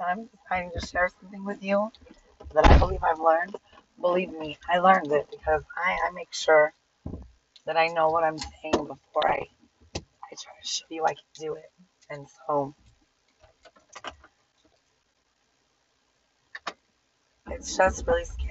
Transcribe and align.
I'm 0.00 0.28
deciding 0.28 0.72
to 0.78 0.86
share 0.86 1.08
something 1.20 1.44
with 1.44 1.62
you 1.62 1.90
that 2.54 2.66
I 2.66 2.78
believe 2.78 3.02
I've 3.02 3.20
learned. 3.20 3.56
Believe 4.00 4.30
me, 4.32 4.58
I 4.68 4.78
learned 4.78 5.12
it 5.12 5.28
because 5.30 5.62
I, 5.76 5.98
I 6.08 6.12
make 6.12 6.32
sure 6.34 6.72
that 7.66 7.76
I 7.76 7.88
know 7.88 8.08
what 8.08 8.24
I'm 8.24 8.38
saying 8.38 8.74
before 8.74 9.26
I 9.28 9.46
I 10.24 10.34
try 10.34 10.52
to 10.62 10.68
show 10.68 10.84
you 10.90 11.04
I 11.04 11.14
can 11.14 11.24
do 11.40 11.54
it. 11.54 11.70
And 12.10 12.26
so 12.46 12.74
it's 17.50 17.76
just 17.76 18.06
really 18.06 18.24
scary. 18.24 18.45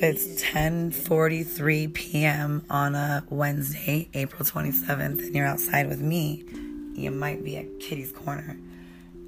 If 0.00 0.16
it's 0.16 0.42
10:43 0.42 1.92
p.m. 1.92 2.64
on 2.70 2.94
a 2.94 3.22
Wednesday, 3.28 4.08
April 4.14 4.46
27th, 4.46 5.26
and 5.26 5.34
you're 5.34 5.46
outside 5.46 5.90
with 5.90 6.00
me, 6.00 6.42
you 6.94 7.10
might 7.10 7.44
be 7.44 7.58
at 7.58 7.80
Kitty's 7.80 8.10
Corner, 8.10 8.56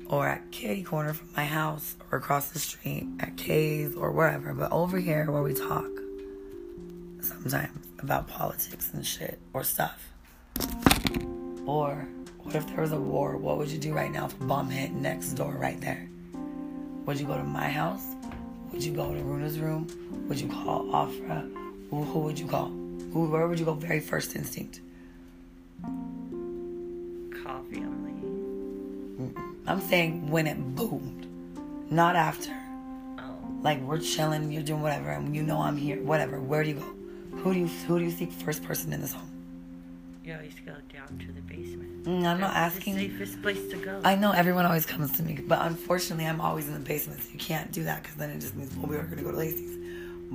or 0.07 0.27
at 0.27 0.51
Kitty 0.51 0.83
Corner 0.83 1.13
from 1.13 1.29
my 1.37 1.45
house, 1.45 1.97
or 2.11 2.17
across 2.17 2.53
the 2.53 2.59
street 2.59 3.07
at 3.21 3.37
Kay's, 3.37 3.95
or 3.95 4.13
wherever. 4.13 4.55
But 4.55 4.73
over 4.73 4.99
here, 4.99 5.31
where 5.31 5.43
we 5.43 5.53
talk, 5.53 5.91
sometimes 7.21 7.87
about 7.99 8.29
politics 8.29 8.95
and 8.95 9.07
shit 9.07 9.39
or 9.53 9.65
stuff. 9.65 10.11
Or 11.67 12.09
what 12.39 12.55
if 12.55 12.67
there 12.69 12.81
was 12.81 12.93
a 12.93 12.99
war? 12.99 13.37
What 13.37 13.59
would 13.59 13.69
you 13.69 13.79
do 13.79 13.93
right 13.93 14.11
now 14.11 14.25
if 14.25 14.41
a 14.41 14.45
bomb 14.45 14.71
hit 14.71 14.93
next 14.93 15.35
door, 15.35 15.53
right 15.53 15.79
there? 15.83 16.09
Would 17.05 17.21
you 17.21 17.27
go 17.27 17.37
to 17.37 17.45
my 17.45 17.69
house? 17.69 18.07
Would 18.73 18.83
you 18.83 18.93
go 18.93 19.13
to 19.15 19.21
Runa's 19.23 19.59
room? 19.59 19.87
Would 20.29 20.41
you 20.41 20.49
call 20.49 20.95
Afra? 20.95 21.47
Who, 21.91 22.05
who 22.05 22.21
would 22.21 22.39
you 22.39 22.47
call? 22.47 22.69
Who, 23.13 23.29
where 23.31 23.47
would 23.47 23.59
you 23.59 23.65
go 23.67 23.75
very 23.75 24.01
first 24.01 24.35
instinct? 24.35 24.81
Call 25.83 27.63
family. 27.71 28.15
I'm 29.67 29.81
saying 29.81 30.31
when 30.31 30.47
it 30.47 30.57
boomed, 30.75 31.27
not 31.91 32.17
after. 32.17 32.57
Oh, 33.19 33.37
Like 33.63 33.81
we're 33.83 33.99
chilling, 33.99 34.51
you're 34.51 34.63
doing 34.63 34.83
whatever, 34.83 35.11
and 35.11 35.35
you 35.35 35.43
know 35.43 35.61
I'm 35.61 35.77
here. 35.77 36.03
Whatever. 36.03 36.41
Where 36.41 36.63
do 36.65 36.71
you 36.71 36.77
go? 36.77 37.39
Who 37.43 37.53
do 37.53 37.61
you 37.61 37.67
who 37.67 37.99
do 37.99 38.05
you 38.05 38.11
seek 38.11 38.33
first 38.33 38.63
person 38.65 38.93
in 38.93 39.01
this 39.01 39.13
home? 39.13 39.29
you 40.25 40.33
always 40.35 40.55
go 40.65 40.73
down 40.93 41.19
to 41.19 41.33
the 41.33 41.41
basement. 41.43 41.82
Mm, 42.05 42.25
I'm 42.27 42.41
not 42.41 42.53
That's 42.55 42.77
asking. 42.77 42.97
The 42.97 43.09
safest 43.09 43.43
place 43.43 43.69
to 43.71 43.77
go. 43.77 44.01
I 44.05 44.17
know 44.17 44.33
everyone 44.33 44.67
always 44.67 44.85
comes 44.87 45.13
to 45.19 45.23
me, 45.23 45.39
but 45.47 45.65
unfortunately, 45.67 46.27
I'm 46.27 46.41
always 46.41 46.67
in 46.67 46.75
the 46.75 46.81
basement, 46.81 47.23
so 47.23 47.31
you 47.33 47.39
can't 47.39 47.71
do 47.71 47.85
that 47.85 48.03
because 48.03 48.17
then 48.17 48.31
it 48.31 48.41
just 48.41 48.57
means 48.57 48.75
well, 48.77 48.87
we 48.87 48.97
are 48.97 49.05
going 49.05 49.19
to 49.19 49.23
go 49.25 49.31
to 49.31 49.37
Laecie's. 49.37 49.79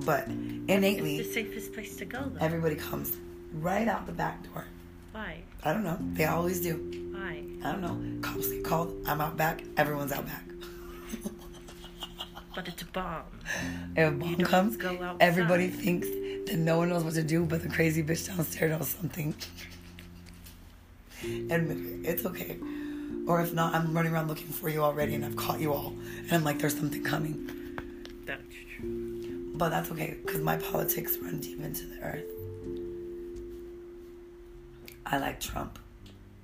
But 0.06 0.28
innately, 0.28 1.18
It's 1.18 1.28
the 1.30 1.34
safest 1.34 1.74
place 1.74 1.96
to 1.98 2.06
go, 2.06 2.20
though. 2.30 2.38
everybody 2.46 2.76
comes 2.76 3.18
right 3.54 3.88
out 3.88 4.06
the 4.06 4.12
back 4.14 4.44
door. 4.54 4.66
Why? 5.12 5.40
I 5.64 5.74
don't 5.74 5.84
know. 5.84 5.98
They 6.14 6.26
always 6.26 6.62
do. 6.62 6.76
Why? 7.16 7.44
I 7.68 7.72
don't 7.72 7.82
know. 7.82 8.22
Cops 8.22 8.48
get 8.50 8.64
called. 8.64 8.96
I'm 9.08 9.20
out 9.20 9.36
back. 9.36 9.64
Everyone's 9.76 10.12
out 10.12 10.26
back. 10.26 10.44
But 12.56 12.68
it's 12.68 12.82
a 12.82 12.86
bomb. 12.86 13.24
If 13.96 14.08
a 14.08 14.12
bomb 14.16 14.36
comes, 14.38 14.78
everybody 15.20 15.68
thinks 15.68 16.08
that 16.50 16.58
no 16.58 16.78
one 16.78 16.90
knows 16.90 17.04
what 17.04 17.14
to 17.16 17.24
do, 17.24 17.46
but 17.46 17.62
the 17.62 17.70
crazy 17.70 18.02
bitch 18.04 18.28
downstairs 18.28 18.72
knows 18.72 18.88
something. 18.90 19.36
Admit 21.24 21.78
it. 21.78 22.08
It's 22.08 22.26
okay. 22.26 22.58
Or 23.28 23.42
if 23.42 23.54
not, 23.54 23.74
I'm 23.74 23.94
running 23.94 24.14
around 24.14 24.30
looking 24.30 24.48
for 24.48 24.70
you 24.70 24.82
already, 24.84 25.16
and 25.16 25.26
I've 25.26 25.36
caught 25.36 25.60
you 25.60 25.74
all, 25.74 25.94
and 26.24 26.32
I'm 26.32 26.44
like, 26.44 26.60
there's 26.60 26.78
something 26.78 27.04
coming. 27.04 27.50
That's 28.26 28.42
true. 28.76 29.52
But 29.56 29.70
that's 29.70 29.92
okay, 29.92 30.18
because 30.26 30.42
my 30.42 30.56
politics 30.58 31.18
run 31.18 31.40
deep 31.40 31.60
into 31.62 31.86
the 31.88 32.00
earth. 32.02 32.24
I 35.06 35.18
like 35.18 35.40
Trump. 35.40 35.80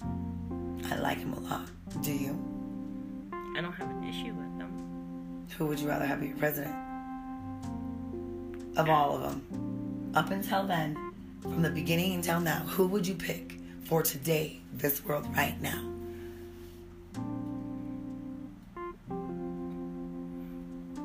I 0.02 0.96
like 0.96 1.20
him 1.20 1.34
a 1.34 1.40
lot. 1.40 1.70
Do 2.02 2.12
you? 2.12 2.38
I 3.32 3.62
don't 3.62 3.74
have 3.74 3.90
an 3.90 4.04
issue 4.04 4.34
with 4.34 4.58
them. 4.58 5.48
Who 5.58 5.68
would 5.68 5.80
you 5.80 5.88
rather 5.88 6.06
have 6.06 6.20
be 6.20 6.28
your 6.28 6.38
president? 6.38 6.76
Of 8.76 8.90
all 8.90 9.16
of 9.16 9.22
them. 9.22 10.12
Up 10.16 10.32
until 10.32 10.66
then, 10.66 10.98
from 11.42 11.62
the 11.62 11.70
beginning 11.70 12.14
until 12.14 12.40
now, 12.40 12.60
who 12.62 12.88
would 12.88 13.06
you 13.06 13.16
pick 13.16 13.60
for 13.94 14.02
today, 14.02 14.60
this 14.74 15.06
world, 15.06 15.24
right 15.36 15.62
now? 15.62 15.80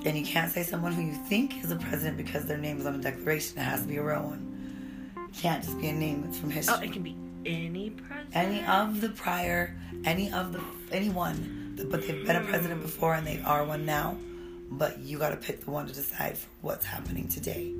And 0.06 0.16
you 0.16 0.24
can't 0.24 0.50
say 0.50 0.62
someone 0.62 0.92
who 0.92 1.02
you 1.02 1.12
think 1.12 1.62
is 1.62 1.70
a 1.70 1.76
president 1.76 2.16
because 2.16 2.46
their 2.46 2.56
name 2.56 2.80
is 2.80 2.86
on 2.86 2.94
a 2.94 2.98
declaration. 3.02 3.58
It 3.58 3.64
has 3.64 3.82
to 3.82 3.88
be 3.88 3.98
a 3.98 4.02
real 4.02 4.22
one. 4.22 5.12
It 5.28 5.36
can't 5.36 5.62
just 5.62 5.78
be 5.78 5.88
a 5.88 5.92
name 5.92 6.22
that's 6.22 6.38
from 6.38 6.50
history. 6.50 6.76
Oh, 6.78 6.82
it 6.82 6.90
can 6.90 7.02
be 7.02 7.14
any 7.44 7.90
president. 7.90 8.34
any 8.34 8.64
of 8.64 9.02
the 9.02 9.10
prior, 9.10 9.76
any 10.06 10.32
of 10.32 10.54
the 10.54 10.60
anyone, 10.90 11.78
but 11.90 12.06
they've 12.06 12.26
been 12.26 12.36
a 12.36 12.40
president 12.40 12.80
before 12.80 13.12
and 13.12 13.26
they 13.26 13.42
are 13.42 13.66
one 13.66 13.84
now. 13.84 14.16
But 14.70 15.00
you 15.00 15.18
got 15.18 15.28
to 15.28 15.36
pick 15.36 15.62
the 15.62 15.70
one 15.70 15.86
to 15.88 15.92
decide 15.92 16.38
for 16.38 16.48
what's 16.62 16.86
happening 16.86 17.28
today. 17.28 17.70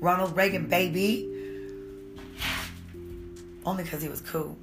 Ronald 0.00 0.36
Reagan, 0.36 0.66
baby. 0.66 1.31
Only 3.64 3.84
because 3.84 4.02
he 4.02 4.08
was 4.08 4.20
cool. 4.20 4.56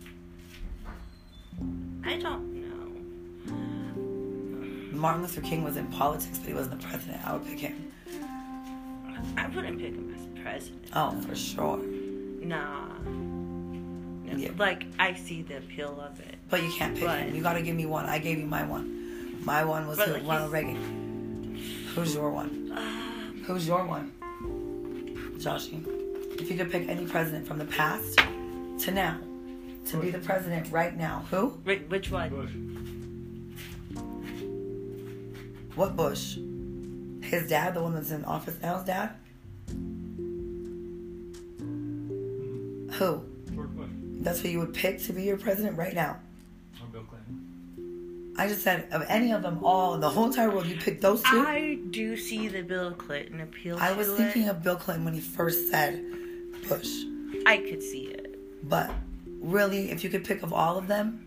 I 2.06 2.18
don't 2.18 2.54
know. 2.54 3.56
Martin 4.98 5.22
Luther 5.22 5.42
King 5.42 5.64
was 5.64 5.78
in 5.78 5.88
politics, 5.88 6.38
but 6.38 6.48
he 6.48 6.54
wasn't 6.54 6.82
the 6.82 6.88
president. 6.88 7.26
I 7.26 7.34
would 7.34 7.46
pick 7.46 7.60
him. 7.60 7.92
I 9.38 9.48
wouldn't 9.48 9.80
pick 9.80 9.94
him 9.94 10.14
as 10.16 10.42
president. 10.44 10.88
Oh, 10.94 11.12
for 11.22 11.36
sure. 11.36 11.78
Nah. 12.42 12.88
No, 13.06 14.36
Yeah. 14.38 14.52
Like 14.58 14.86
I 15.00 15.14
see 15.14 15.42
the 15.44 15.58
appeal 15.58 16.00
of 16.02 16.20
it. 16.20 16.36
But 16.50 16.64
you 16.64 16.72
can't 16.72 16.96
pick 16.96 17.06
But- 17.06 17.20
him. 17.22 17.36
You 17.36 17.42
got 17.42 17.54
to 17.54 17.62
give 17.62 17.76
me 17.76 17.86
one. 17.86 18.06
I 18.06 18.20
gave 18.20 18.40
you 18.40 18.46
my 18.46 18.64
one. 18.64 18.98
My 19.46 19.64
one 19.64 19.88
was 19.88 19.98
like, 19.98 20.10
Ronald 20.28 20.54
he's- 20.54 20.62
Reagan. 20.66 21.58
Who's 21.96 22.14
your 22.14 22.30
one? 22.32 22.72
Um, 22.76 23.44
Who's 23.46 23.68
your 23.68 23.86
one? 23.86 24.12
Joshi. 25.40 25.86
If 26.40 26.52
you 26.52 26.58
could 26.58 26.72
pick 26.72 26.88
any 26.90 27.06
president 27.06 27.48
from 27.48 27.58
the 27.58 27.66
past 27.66 28.20
to 28.80 28.92
now 28.92 29.20
to 29.88 29.98
be 29.98 30.12
the 30.12 30.20
president 30.20 30.72
right 30.72 30.96
now, 30.96 31.26
who? 31.32 31.50
whi- 31.66 31.84
which 31.90 32.12
one? 32.12 32.30
Bush. 32.30 32.52
What 35.76 35.96
Bush? 35.96 36.38
His 37.22 37.48
dad, 37.50 37.74
the 37.74 37.82
one 37.82 37.94
that's 37.94 38.12
in 38.12 38.26
office 38.26 38.56
now's 38.62 38.86
dad? 38.86 39.12
Mm-hmm. 39.70 40.00
Who? 42.94 43.24
George 43.56 43.70
Bush. 43.70 43.90
That's 44.22 44.42
who 44.42 44.50
you 44.50 44.60
would 44.60 44.74
pick 44.74 45.02
to 45.04 45.14
be 45.14 45.24
your 45.24 45.38
president 45.38 45.78
right 45.78 45.94
now. 45.94 46.18
Or 46.82 46.88
Bill 46.92 47.04
Clinton. 47.04 48.34
I 48.38 48.48
just 48.48 48.62
said 48.64 48.88
of 48.92 49.04
any 49.08 49.32
of 49.32 49.42
them 49.42 49.64
all 49.64 49.94
in 49.96 50.02
the 50.02 50.10
whole 50.10 50.26
entire 50.26 50.50
world, 50.50 50.66
you 50.68 50.78
pick 50.78 51.02
those 51.02 51.22
two. 51.24 51.40
I 51.46 51.80
do 51.90 52.18
see 52.18 52.48
the 52.48 52.62
Bill 52.62 52.92
Clinton 52.92 53.42
appeal. 53.42 53.78
I 53.80 53.94
was 53.94 54.08
to 54.08 54.16
thinking 54.16 54.44
it. 54.44 54.50
of 54.50 54.64
Bill 54.64 54.76
Clinton 54.76 55.06
when 55.06 55.14
he 55.14 55.22
first 55.22 55.70
said 55.70 56.04
Bush. 56.68 57.04
I 57.46 57.58
could 57.58 57.82
see 57.84 58.06
it. 58.08 58.19
But 58.64 58.92
really, 59.42 59.92
if 59.92 60.04
you 60.04 60.10
could 60.10 60.24
pick 60.26 60.44
of 60.44 60.54
all 60.54 60.78
of 60.78 60.88
them, 60.88 61.26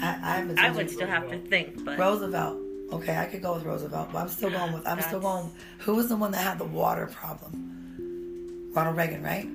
I, 0.00 0.08
I 0.22 0.36
haven't 0.36 0.58
I 0.58 0.70
would 0.70 0.88
you- 0.90 0.96
still 0.96 1.06
have 1.08 1.28
to 1.30 1.38
think, 1.38 1.84
but 1.84 1.98
Roosevelt. 1.98 2.58
Okay, 2.92 3.16
I 3.16 3.24
could 3.26 3.42
go 3.42 3.54
with 3.54 3.64
Roosevelt, 3.64 4.10
but 4.12 4.18
I'm 4.18 4.28
still 4.28 4.50
going 4.50 4.72
with. 4.72 4.86
I'm 4.86 5.00
still 5.00 5.20
going. 5.20 5.50
Who 5.80 5.94
was 5.94 6.08
the 6.08 6.16
one 6.16 6.30
that 6.32 6.38
had 6.42 6.58
the 6.58 6.64
water 6.64 7.06
problem? 7.06 8.70
Ronald 8.74 8.96
Reagan, 8.96 9.22
right? 9.22 9.48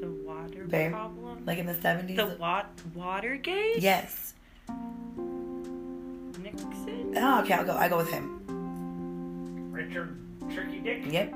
the 0.00 0.08
water 0.24 0.64
Babe, 0.64 0.92
problem. 0.92 1.44
Like 1.46 1.58
in 1.58 1.66
the 1.66 1.74
70s. 1.74 2.16
the 2.16 2.36
wa- 2.38 2.64
Watergate. 2.94 3.78
yes. 3.80 4.34
Nixon. 6.42 7.14
Oh, 7.16 7.40
okay, 7.42 7.54
I'll 7.54 7.64
go. 7.64 7.76
I 7.76 7.88
go 7.88 7.98
with 7.98 8.10
him. 8.10 8.40
Richard 9.72 10.16
Tricky 10.52 10.80
Dick. 10.80 11.04
Yep. 11.10 11.34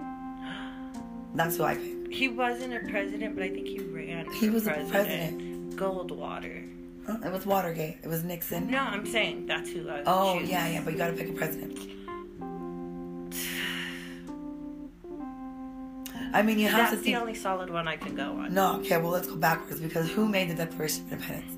That's 1.34 1.56
who 1.56 1.64
I 1.64 1.75
pick. 1.76 2.04
He 2.14 2.28
wasn't 2.28 2.72
a 2.75 2.81
president, 2.88 3.34
but 3.34 3.43
I 3.43 3.50
think 3.50 3.66
he 3.66 3.81
ran. 3.81 4.31
He 4.34 4.46
for 4.46 4.52
was 4.55 4.66
a 4.69 4.70
president. 4.88 5.75
Goldwater. 5.76 6.70
Oh, 7.08 7.19
It 7.25 7.32
was 7.32 7.44
Watergate. 7.44 7.99
It 8.05 8.08
was 8.08 8.22
Nixon. 8.22 8.70
No, 8.70 8.78
I'm 8.78 9.05
saying 9.05 9.46
that's 9.46 9.69
who 9.70 9.88
I. 9.88 9.96
would 9.96 10.05
Oh 10.06 10.38
choose. 10.38 10.49
yeah, 10.49 10.69
yeah, 10.69 10.81
but 10.84 10.93
you 10.93 10.99
gotta 10.99 11.12
pick 11.14 11.28
a 11.28 11.32
president. 11.32 11.76
I 16.32 16.43
mean, 16.43 16.58
you 16.58 16.69
have 16.69 16.76
That's 16.78 16.90
to 16.90 16.96
That's 16.96 17.06
the 17.06 17.16
only 17.16 17.34
solid 17.34 17.70
one 17.70 17.87
I 17.88 17.96
can 17.96 18.14
go 18.14 18.25
on. 18.38 18.55
No, 18.55 18.76
okay, 18.81 18.96
well, 18.96 19.10
let's 19.10 19.26
go 19.28 19.37
backwards 19.37 19.81
because 19.81 20.08
who 20.10 20.28
made 20.28 20.50
the 20.50 20.55
Declaration 20.55 21.05
of 21.06 21.12
Independence? 21.12 21.56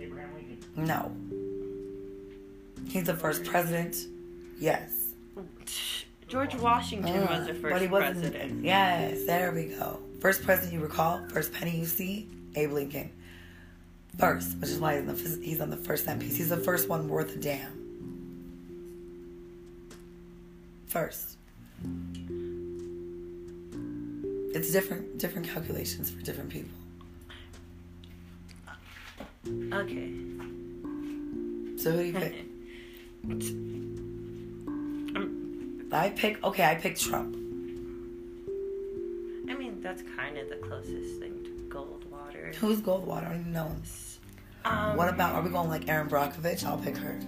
Abraham 0.00 0.30
Lincoln. 0.34 0.58
No. 0.86 1.12
He's 2.88 3.04
the 3.04 3.14
first 3.14 3.44
president. 3.44 3.96
Yes. 4.60 5.12
George 6.30 6.54
Washington 6.54 7.26
was 7.26 7.46
the 7.46 7.52
Uh, 7.52 7.60
first 7.60 7.72
but 7.72 7.82
he 7.82 7.88
wasn't. 7.88 8.20
president. 8.20 8.64
Yes, 8.64 9.24
there 9.26 9.50
we 9.52 9.64
go. 9.66 9.98
First 10.20 10.42
president 10.44 10.72
you 10.74 10.80
recall, 10.80 11.26
first 11.28 11.52
penny 11.52 11.76
you 11.76 11.86
see, 11.86 12.28
Abe 12.54 12.70
Lincoln. 12.72 13.10
first, 14.18 14.56
which 14.58 14.70
is 14.70 14.78
why 14.78 15.00
he's 15.00 15.08
on 15.08 15.14
the, 15.16 15.40
he's 15.42 15.60
on 15.60 15.70
the 15.70 15.76
first 15.76 16.04
cent 16.04 16.20
piece. 16.20 16.36
He's 16.36 16.50
the 16.50 16.56
first 16.56 16.88
one 16.88 17.08
worth 17.08 17.34
a 17.34 17.38
damn. 17.38 17.72
First. 20.86 21.36
It's 24.52 24.70
different 24.72 25.18
different 25.18 25.48
calculations 25.48 26.10
for 26.10 26.20
different 26.22 26.50
people. 26.50 26.76
Okay. 29.72 30.12
So 31.82 31.92
who 31.92 31.98
do 31.98 32.04
you 32.04 32.12
pick? 32.12 32.34
I 35.92 36.10
pick 36.10 36.42
okay, 36.44 36.64
I 36.64 36.74
pick 36.76 36.96
Trump. 36.96 37.34
I 39.50 39.54
mean, 39.54 39.80
that's 39.80 40.02
kind 40.16 40.38
of 40.38 40.48
the 40.48 40.56
closest 40.56 41.20
thing 41.20 41.34
to 41.44 41.50
Goldwater. 41.74 42.54
Who's 42.56 42.80
Goldwater? 42.80 43.26
I 43.26 43.30
don't 43.32 43.40
even 43.40 43.52
know. 43.52 43.74
Um, 44.64 44.96
What 44.96 45.08
about 45.08 45.34
are 45.34 45.42
we 45.42 45.50
going 45.50 45.68
like 45.68 45.88
Erin 45.88 46.08
Brockovich? 46.08 46.64
I'll 46.64 46.78
pick 46.78 46.96
her. 46.96 47.18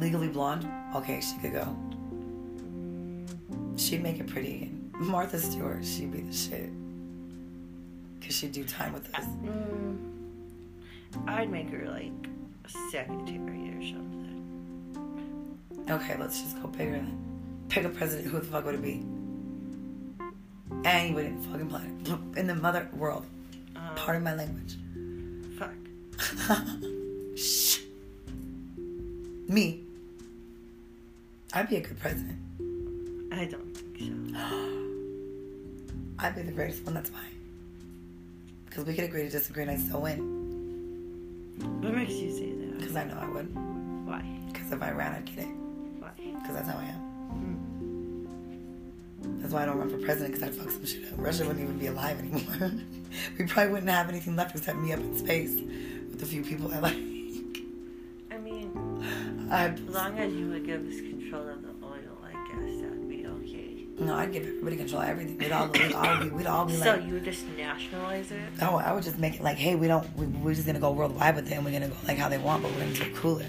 Legally 0.00 0.28
blonde? 0.28 0.66
Okay, 0.96 1.20
she 1.20 1.38
could 1.38 1.52
go. 1.52 1.76
She'd 3.76 4.02
make 4.02 4.18
it 4.18 4.26
pretty. 4.26 4.72
Martha 4.94 5.38
Stewart, 5.38 5.84
she'd 5.84 6.10
be 6.12 6.20
the 6.22 6.32
shit. 6.32 6.70
Cause 8.20 8.34
she'd 8.34 8.52
do 8.52 8.64
time 8.64 8.92
with 8.92 9.12
us. 9.14 9.24
Mm, 9.24 9.98
I'd 11.26 11.50
make 11.50 11.70
her 11.70 11.88
like 11.88 12.12
a 12.64 12.68
secretary 12.90 13.70
or 13.70 13.82
something. 13.82 14.21
Okay, 15.90 16.16
let's 16.18 16.40
just 16.40 16.60
go 16.60 16.68
bigger 16.68 16.92
then. 16.92 17.18
Pick 17.68 17.84
a 17.84 17.88
president. 17.88 18.28
Who 18.28 18.38
the 18.38 18.44
fuck 18.44 18.64
would 18.64 18.74
it 18.76 18.82
be? 18.82 19.04
Anybody 20.84 21.28
in 21.28 21.40
the 21.40 21.48
fucking 21.48 21.68
planet. 21.68 22.36
In 22.36 22.46
the 22.46 22.54
mother 22.54 22.88
world. 22.94 23.24
Um, 23.76 23.94
Pardon 23.96 24.22
my 24.22 24.34
language. 24.34 24.76
Fuck. 25.58 25.74
Shh. 27.36 27.80
Me. 29.48 29.82
I'd 31.54 31.68
be 31.68 31.76
a 31.76 31.80
good 31.80 31.98
president. 31.98 32.38
I 33.32 33.44
don't 33.46 33.76
think 33.76 34.34
so. 34.34 34.38
I'd 36.18 36.36
be 36.36 36.42
the 36.42 36.52
greatest 36.52 36.84
one, 36.84 36.94
that's 36.94 37.10
fine. 37.10 37.22
Because 38.66 38.86
we 38.86 38.94
could 38.94 39.04
agree 39.04 39.22
to 39.24 39.30
disagree 39.30 39.64
and 39.64 39.72
I 39.72 39.76
still 39.76 40.00
win. 40.00 40.42
What 41.82 41.94
makes 41.94 42.12
you 42.12 42.30
say 42.32 42.52
that? 42.52 42.78
Because 42.78 42.96
I 42.96 43.04
know 43.04 43.18
I 43.20 43.28
would. 43.28 43.54
Why? 44.06 44.24
Because 44.52 44.72
if 44.72 44.82
I 44.82 44.92
ran, 44.92 45.12
I'd 45.12 45.24
get 45.26 45.44
it. 45.44 45.61
Because 46.42 46.56
that's 46.56 46.68
how 46.68 46.78
I 46.78 46.84
am. 46.84 47.00
That's 49.40 49.52
why 49.54 49.62
I 49.62 49.66
don't 49.66 49.78
run 49.78 49.88
for 49.90 49.98
president, 49.98 50.34
because 50.34 50.48
I'd 50.48 50.54
fuck 50.54 50.70
some 50.70 50.84
shit 50.84 51.04
up. 51.12 51.18
Russia 51.18 51.44
wouldn't 51.46 51.62
even 51.64 51.78
be 51.78 51.86
alive 51.86 52.18
anymore. 52.18 52.72
we 53.38 53.46
probably 53.46 53.72
wouldn't 53.72 53.90
have 53.90 54.08
anything 54.08 54.34
left 54.36 54.56
except 54.56 54.78
me 54.78 54.92
up 54.92 55.00
in 55.00 55.16
space 55.16 55.60
with 56.10 56.22
a 56.22 56.26
few 56.26 56.42
people 56.42 56.72
I 56.72 56.78
like. 56.80 56.94
I 58.30 58.38
mean, 58.38 59.48
I'd, 59.50 59.74
as 59.74 59.80
long 59.94 60.18
as 60.18 60.32
you 60.32 60.48
would 60.50 60.64
give 60.66 60.84
us 60.86 60.96
control 60.96 61.48
of 61.48 61.62
the 61.62 61.68
oil, 61.84 62.18
I 62.24 62.32
guess 62.32 62.80
that'd 62.82 63.08
be 63.08 63.26
okay. 63.26 63.84
no, 64.04 64.14
I'd 64.16 64.32
give 64.32 64.44
everybody 64.46 64.76
control 64.76 65.02
of 65.02 65.08
everything. 65.08 65.38
We'd 65.38 65.52
all, 65.52 65.68
we'd 65.68 65.92
all 65.92 66.20
be, 66.24 66.30
we'd 66.30 66.46
all 66.46 66.64
be 66.64 66.74
So 66.74 66.90
like, 66.92 67.04
you 67.04 67.14
would 67.14 67.24
just 67.24 67.46
nationalize 67.56 68.30
it? 68.32 68.40
oh, 68.62 68.76
I 68.76 68.92
would 68.92 69.04
just 69.04 69.18
make 69.18 69.34
it 69.36 69.42
like, 69.42 69.56
hey, 69.58 69.76
we 69.76 69.86
don't, 69.86 70.06
we, 70.16 70.26
we're 70.26 70.54
just 70.54 70.66
gonna 70.66 70.80
go 70.80 70.90
worldwide 70.90 71.36
with 71.36 71.50
it 71.50 71.54
and 71.54 71.64
we're 71.64 71.72
gonna 71.72 71.88
go 71.88 71.96
like 72.08 72.18
how 72.18 72.28
they 72.28 72.38
want, 72.38 72.62
but 72.62 72.72
we're 72.72 72.80
gonna 72.80 72.92
do 72.94 73.02
it 73.04 73.14
cooler. 73.14 73.46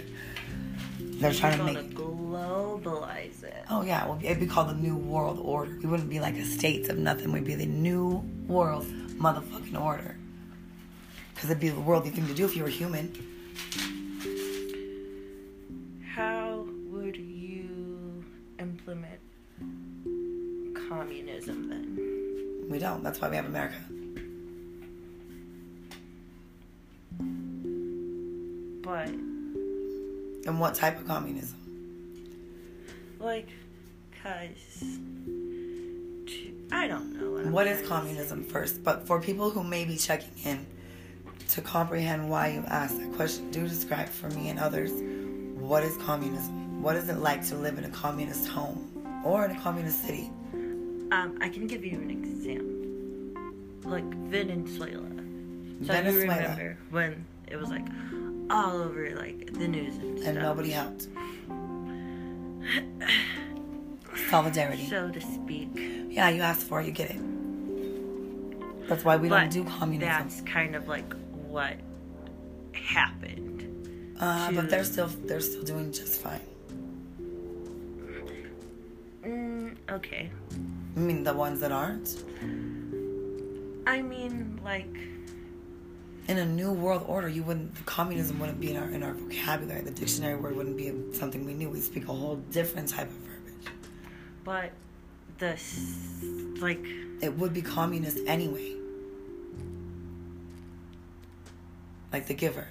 They're 0.99 1.33
trying 1.33 1.57
to 1.57 1.63
make 1.63 1.95
globalize 2.83 3.43
it. 3.43 3.65
Oh 3.69 3.81
yeah, 3.83 4.05
well, 4.05 4.19
it'd 4.21 4.39
be 4.39 4.47
called 4.47 4.69
the 4.69 4.73
New 4.73 4.95
World 4.95 5.39
Order. 5.39 5.77
We 5.81 5.89
wouldn't 5.89 6.09
be 6.09 6.19
like 6.19 6.35
a 6.35 6.45
states 6.45 6.89
of 6.89 6.97
nothing. 6.97 7.31
We'd 7.31 7.45
be 7.45 7.55
the 7.55 7.65
New 7.65 8.23
World 8.47 8.85
motherfucking 8.85 9.79
order. 9.79 10.17
Because 11.33 11.49
it'd 11.49 11.61
be 11.61 11.69
the 11.69 11.79
worldly 11.79 12.11
thing 12.11 12.27
to 12.27 12.33
do 12.33 12.45
if 12.45 12.55
you 12.55 12.63
were 12.63 12.69
human. 12.69 13.11
How 16.13 16.65
would 16.91 17.17
you 17.17 18.23
implement 18.59 19.19
communism 20.89 21.69
then? 21.69 22.67
We 22.69 22.79
don't. 22.79 23.03
That's 23.03 23.19
why 23.19 23.29
we 23.29 23.35
have 23.35 23.45
America. 23.45 23.75
But 28.83 29.07
And 30.45 30.59
what 30.59 30.75
type 30.75 30.99
of 30.99 31.07
communism? 31.07 31.62
Like, 33.23 33.47
cause 34.21 34.99
I 36.71 36.87
don't 36.87 37.19
know. 37.19 37.31
What, 37.31 37.45
I'm 37.45 37.51
What 37.51 37.67
is 37.67 37.87
communism 37.87 38.43
first? 38.43 38.83
But 38.83 39.07
for 39.07 39.19
people 39.21 39.49
who 39.49 39.63
may 39.63 39.85
be 39.85 39.97
checking 39.97 40.33
in 40.43 40.65
to 41.49 41.61
comprehend 41.61 42.29
why 42.29 42.49
you 42.49 42.63
asked 42.67 42.99
that 42.99 43.13
question, 43.13 43.51
do 43.51 43.67
describe 43.67 44.09
for 44.09 44.29
me 44.31 44.49
and 44.49 44.59
others 44.59 44.91
what 45.59 45.83
is 45.83 45.95
communism? 45.97 46.81
What 46.81 46.95
is 46.95 47.07
it 47.09 47.17
like 47.17 47.45
to 47.47 47.55
live 47.55 47.77
in 47.77 47.85
a 47.85 47.89
communist 47.89 48.47
home 48.47 49.21
or 49.23 49.45
in 49.45 49.51
a 49.51 49.59
communist 49.61 50.05
city? 50.05 50.29
Um, 50.53 51.37
I 51.41 51.49
can 51.49 51.67
give 51.67 51.85
you 51.85 51.99
an 51.99 52.09
example. 52.09 53.89
Like 53.89 54.03
Venezuela. 54.27 54.99
So 55.81 55.93
Venezuela. 55.93 56.35
remember 56.35 56.77
when 56.89 57.25
it 57.47 57.55
was 57.55 57.69
like 57.69 57.85
all 58.49 58.81
over 58.81 59.15
like 59.15 59.53
the 59.53 59.67
news 59.67 59.95
and 59.97 60.17
stuff. 60.19 60.29
And 60.29 60.39
nobody 60.39 60.71
helped. 60.71 61.07
Solidarity. 64.29 64.85
so 64.85 65.09
to 65.09 65.21
speak. 65.21 65.69
Yeah, 66.09 66.29
you 66.29 66.41
ask 66.41 66.65
for 66.65 66.81
it, 66.81 66.85
you 66.85 66.91
get 66.91 67.11
it. 67.11 68.87
That's 68.87 69.03
why 69.03 69.17
we 69.17 69.29
don't 69.29 69.49
do 69.49 69.63
communism. 69.63 70.13
That's 70.13 70.41
kind 70.41 70.75
of 70.75 70.87
like 70.87 71.13
what 71.47 71.75
happened. 72.73 74.15
Uh, 74.19 74.51
but 74.51 74.69
they're 74.69 74.83
still 74.83 75.07
they're 75.07 75.39
still 75.39 75.63
doing 75.63 75.91
just 75.91 76.21
fine. 76.21 76.41
Mm, 79.23 79.75
okay. 79.89 80.29
I 80.95 80.99
mean, 80.99 81.23
the 81.23 81.33
ones 81.33 81.59
that 81.61 81.71
aren't 81.71 82.23
I 83.85 84.01
mean, 84.01 84.59
like, 84.63 84.95
in 86.27 86.37
a 86.37 86.45
new 86.45 86.71
world 86.71 87.03
order, 87.07 87.27
you 87.27 87.43
wouldn't 87.43 87.85
communism 87.85 88.39
wouldn't 88.39 88.59
be 88.59 88.71
in 88.71 88.77
our 88.77 88.89
in 88.89 89.03
our 89.03 89.13
vocabulary. 89.13 89.81
The 89.81 89.91
dictionary 89.91 90.35
word 90.35 90.55
wouldn't 90.55 90.77
be 90.77 90.91
something 91.17 91.45
we 91.45 91.53
knew. 91.53 91.69
We 91.69 91.81
speak 91.81 92.03
a 92.07 92.13
whole 92.13 92.37
different 92.51 92.89
type 92.89 93.09
of 93.09 93.15
verbiage. 93.15 93.67
but 94.43 94.71
the 95.39 95.57
like 96.61 96.83
It 97.21 97.37
would 97.37 97.53
be 97.53 97.61
communist 97.61 98.19
anyway, 98.25 98.75
like 102.11 102.27
the 102.27 102.33
giver. 102.33 102.67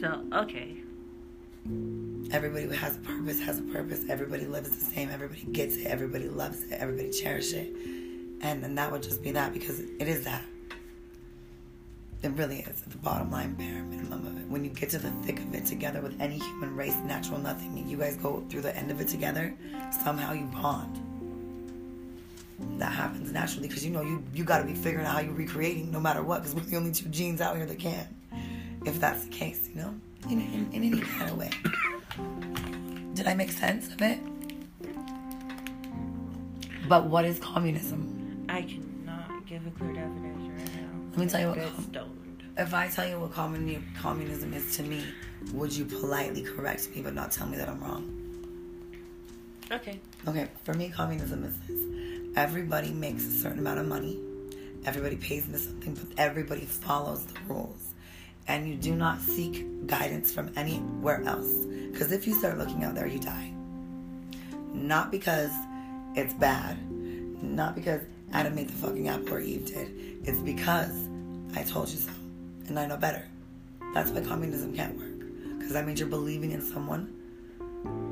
so 0.00 0.24
okay. 0.32 0.76
Everybody 2.32 2.64
who 2.64 2.70
has 2.70 2.96
a 2.96 3.00
purpose 3.00 3.40
has 3.40 3.58
a 3.58 3.62
purpose. 3.62 4.00
Everybody 4.08 4.46
lives 4.46 4.70
the 4.70 4.84
same. 4.84 5.10
Everybody 5.10 5.42
gets 5.52 5.76
it. 5.76 5.86
Everybody 5.86 6.28
loves 6.28 6.62
it. 6.62 6.72
Everybody 6.72 7.10
cherishes 7.10 7.52
it. 7.52 7.76
And 8.40 8.64
then 8.64 8.74
that 8.76 8.90
would 8.90 9.02
just 9.02 9.22
be 9.22 9.30
that 9.32 9.52
because 9.52 9.78
it 9.80 10.08
is 10.08 10.24
that. 10.24 10.42
It 12.22 12.30
really 12.36 12.60
is 12.60 12.82
the 12.82 12.98
bottom 12.98 13.32
line, 13.32 13.54
bare 13.54 13.82
minimum 13.82 14.26
of 14.26 14.38
it. 14.38 14.46
When 14.48 14.62
you 14.62 14.70
get 14.70 14.90
to 14.90 14.98
the 14.98 15.10
thick 15.24 15.40
of 15.40 15.52
it 15.54 15.66
together 15.66 16.00
with 16.00 16.20
any 16.20 16.38
human 16.38 16.76
race, 16.76 16.94
natural 17.04 17.40
nothing, 17.40 17.88
you 17.88 17.96
guys 17.96 18.16
go 18.16 18.44
through 18.48 18.60
the 18.60 18.76
end 18.76 18.92
of 18.92 19.00
it 19.00 19.08
together, 19.08 19.52
somehow 20.04 20.32
you 20.32 20.44
bond. 20.46 21.00
That 22.78 22.92
happens 22.92 23.32
naturally 23.32 23.66
because 23.66 23.84
you 23.84 23.90
know 23.90 24.02
you 24.02 24.22
you 24.32 24.44
got 24.44 24.58
to 24.58 24.64
be 24.64 24.74
figuring 24.74 25.04
out 25.04 25.14
how 25.14 25.20
you're 25.20 25.34
recreating 25.34 25.90
no 25.90 25.98
matter 25.98 26.22
what 26.22 26.42
because 26.42 26.54
we're 26.54 26.62
the 26.62 26.76
only 26.76 26.92
two 26.92 27.08
genes 27.08 27.40
out 27.40 27.56
here 27.56 27.66
that 27.66 27.78
can. 27.80 28.06
If 28.86 29.00
that's 29.00 29.24
the 29.24 29.30
case, 29.30 29.68
you 29.68 29.76
know, 29.76 29.92
in, 30.30 30.40
in, 30.40 30.68
in 30.72 30.84
any 30.84 31.00
kind 31.00 31.30
of 31.30 31.36
way. 31.36 31.50
Did 33.14 33.26
I 33.26 33.34
make 33.34 33.50
sense 33.50 33.88
of 33.88 34.00
it? 34.00 34.20
But 36.88 37.06
what 37.06 37.24
is 37.24 37.38
communism? 37.40 38.46
I 38.48 38.62
cannot 38.62 39.46
give 39.46 39.66
a 39.66 39.70
clear 39.70 39.92
definition 39.92 40.56
right 40.56 40.74
now. 40.74 40.81
Let 41.12 41.18
me 41.18 41.26
tell 41.26 41.40
you 41.40 41.48
what 41.48 41.92
com- 41.92 42.18
If 42.56 42.72
I 42.72 42.88
tell 42.88 43.06
you 43.06 43.20
what 43.20 43.32
communi- 43.32 43.82
communism 43.96 44.54
is 44.54 44.76
to 44.76 44.82
me, 44.82 45.04
would 45.52 45.74
you 45.74 45.84
politely 45.84 46.42
correct 46.42 46.88
me 46.94 47.02
but 47.02 47.12
not 47.14 47.30
tell 47.30 47.46
me 47.46 47.58
that 47.58 47.68
I'm 47.68 47.80
wrong? 47.82 48.18
Okay. 49.70 50.00
Okay, 50.26 50.48
for 50.64 50.72
me, 50.74 50.88
communism 50.88 51.44
is 51.44 51.58
this 51.66 51.80
everybody 52.34 52.90
makes 52.92 53.24
a 53.26 53.30
certain 53.30 53.58
amount 53.58 53.78
of 53.78 53.86
money, 53.86 54.18
everybody 54.86 55.16
pays 55.16 55.46
into 55.46 55.58
something, 55.58 55.92
but 55.92 56.06
everybody 56.16 56.64
follows 56.64 57.24
the 57.26 57.38
rules. 57.46 57.92
And 58.48 58.66
you 58.66 58.74
do 58.74 58.94
not 58.94 59.20
seek 59.20 59.86
guidance 59.86 60.32
from 60.32 60.50
anywhere 60.56 61.22
else. 61.24 61.66
Because 61.92 62.10
if 62.10 62.26
you 62.26 62.34
start 62.34 62.56
looking 62.56 62.84
out 62.84 62.94
there, 62.94 63.06
you 63.06 63.18
die. 63.18 63.52
Not 64.72 65.10
because 65.10 65.52
it's 66.16 66.32
bad, 66.34 66.76
not 67.42 67.74
because 67.74 68.00
Adam 68.32 68.54
made 68.54 68.68
the 68.68 68.72
fucking 68.72 69.08
apple 69.08 69.34
or 69.34 69.40
Eve 69.40 69.66
did. 69.66 70.11
It's 70.24 70.38
because 70.38 71.08
I 71.54 71.62
told 71.62 71.88
you 71.88 71.98
so. 71.98 72.10
And 72.68 72.78
I 72.78 72.86
know 72.86 72.96
better. 72.96 73.26
That's 73.92 74.10
why 74.10 74.20
communism 74.20 74.74
can't 74.74 74.96
work. 74.96 75.58
Because 75.58 75.72
that 75.72 75.86
means 75.86 76.00
you're 76.00 76.08
believing 76.08 76.52
in 76.52 76.62
someone 76.62 77.12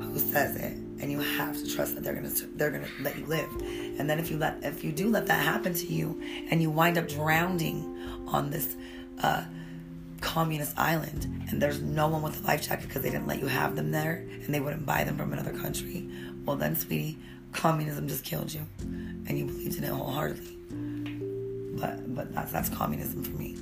who 0.01 0.19
says 0.19 0.55
it, 0.57 0.73
and 0.73 1.11
you 1.11 1.19
have 1.19 1.57
to 1.57 1.75
trust 1.75 1.95
that 1.95 2.03
they're 2.03 2.13
gonna 2.13 2.31
they're 2.55 2.71
gonna 2.71 2.87
let 2.99 3.17
you 3.17 3.25
live. 3.25 3.49
And 3.97 4.09
then 4.09 4.19
if 4.19 4.29
you 4.29 4.37
let 4.37 4.63
if 4.63 4.83
you 4.83 4.91
do 4.91 5.09
let 5.09 5.25
that 5.27 5.43
happen 5.43 5.73
to 5.73 5.87
you, 5.87 6.21
and 6.49 6.61
you 6.61 6.69
wind 6.69 6.97
up 6.97 7.07
drowning 7.07 8.25
on 8.27 8.49
this 8.49 8.75
uh, 9.23 9.45
communist 10.19 10.77
island, 10.77 11.45
and 11.49 11.61
there's 11.61 11.81
no 11.81 12.07
one 12.09 12.21
with 12.21 12.43
a 12.43 12.47
life 12.47 12.67
jacket 12.67 12.87
because 12.87 13.01
they 13.01 13.09
didn't 13.09 13.27
let 13.27 13.39
you 13.39 13.47
have 13.47 13.75
them 13.75 13.91
there, 13.91 14.25
and 14.29 14.53
they 14.53 14.59
wouldn't 14.59 14.85
buy 14.85 15.03
them 15.03 15.17
from 15.17 15.31
another 15.31 15.53
country. 15.53 16.09
Well, 16.45 16.57
then, 16.57 16.75
sweetie, 16.75 17.17
communism 17.53 18.07
just 18.07 18.25
killed 18.25 18.53
you, 18.53 18.61
and 18.79 19.37
you 19.37 19.45
believed 19.45 19.77
in 19.77 19.85
it 19.85 19.91
wholeheartedly. 19.91 20.57
But 21.81 22.15
but 22.15 22.33
that's 22.33 22.51
that's 22.51 22.69
communism 22.69 23.23
for 23.23 23.31
me. 23.31 23.57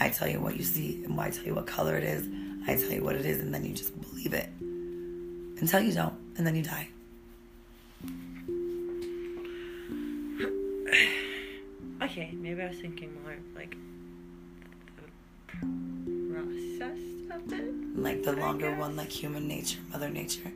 I 0.00 0.08
tell 0.08 0.28
you 0.28 0.40
what 0.40 0.56
you 0.56 0.64
see, 0.64 1.04
and 1.04 1.18
I 1.20 1.30
tell 1.30 1.44
you 1.44 1.54
what 1.54 1.66
color 1.66 1.96
it 1.96 2.04
is. 2.04 2.26
I 2.66 2.76
tell 2.76 2.90
you 2.92 3.02
what 3.04 3.16
it 3.16 3.26
is, 3.26 3.40
and 3.40 3.54
then 3.54 3.64
you 3.64 3.74
just 3.74 3.98
believe 4.00 4.32
it 4.34 4.48
until 5.60 5.80
you 5.80 5.92
don't, 5.92 6.14
and 6.36 6.46
then 6.46 6.56
you 6.56 6.62
die. 6.62 6.88
Okay, 12.02 12.30
maybe 12.34 12.62
I 12.62 12.68
was 12.68 12.78
thinking 12.78 13.10
more 13.22 13.32
of 13.32 13.56
like 13.56 13.74
the 15.00 15.06
process 16.30 16.98
of 17.34 17.52
it. 17.52 17.98
Like 17.98 18.22
the 18.22 18.32
I 18.32 18.34
longer 18.34 18.70
guess. 18.70 18.78
one, 18.80 18.96
like 18.96 19.10
human 19.10 19.48
nature, 19.48 19.78
Mother 19.90 20.10
Nature. 20.10 20.52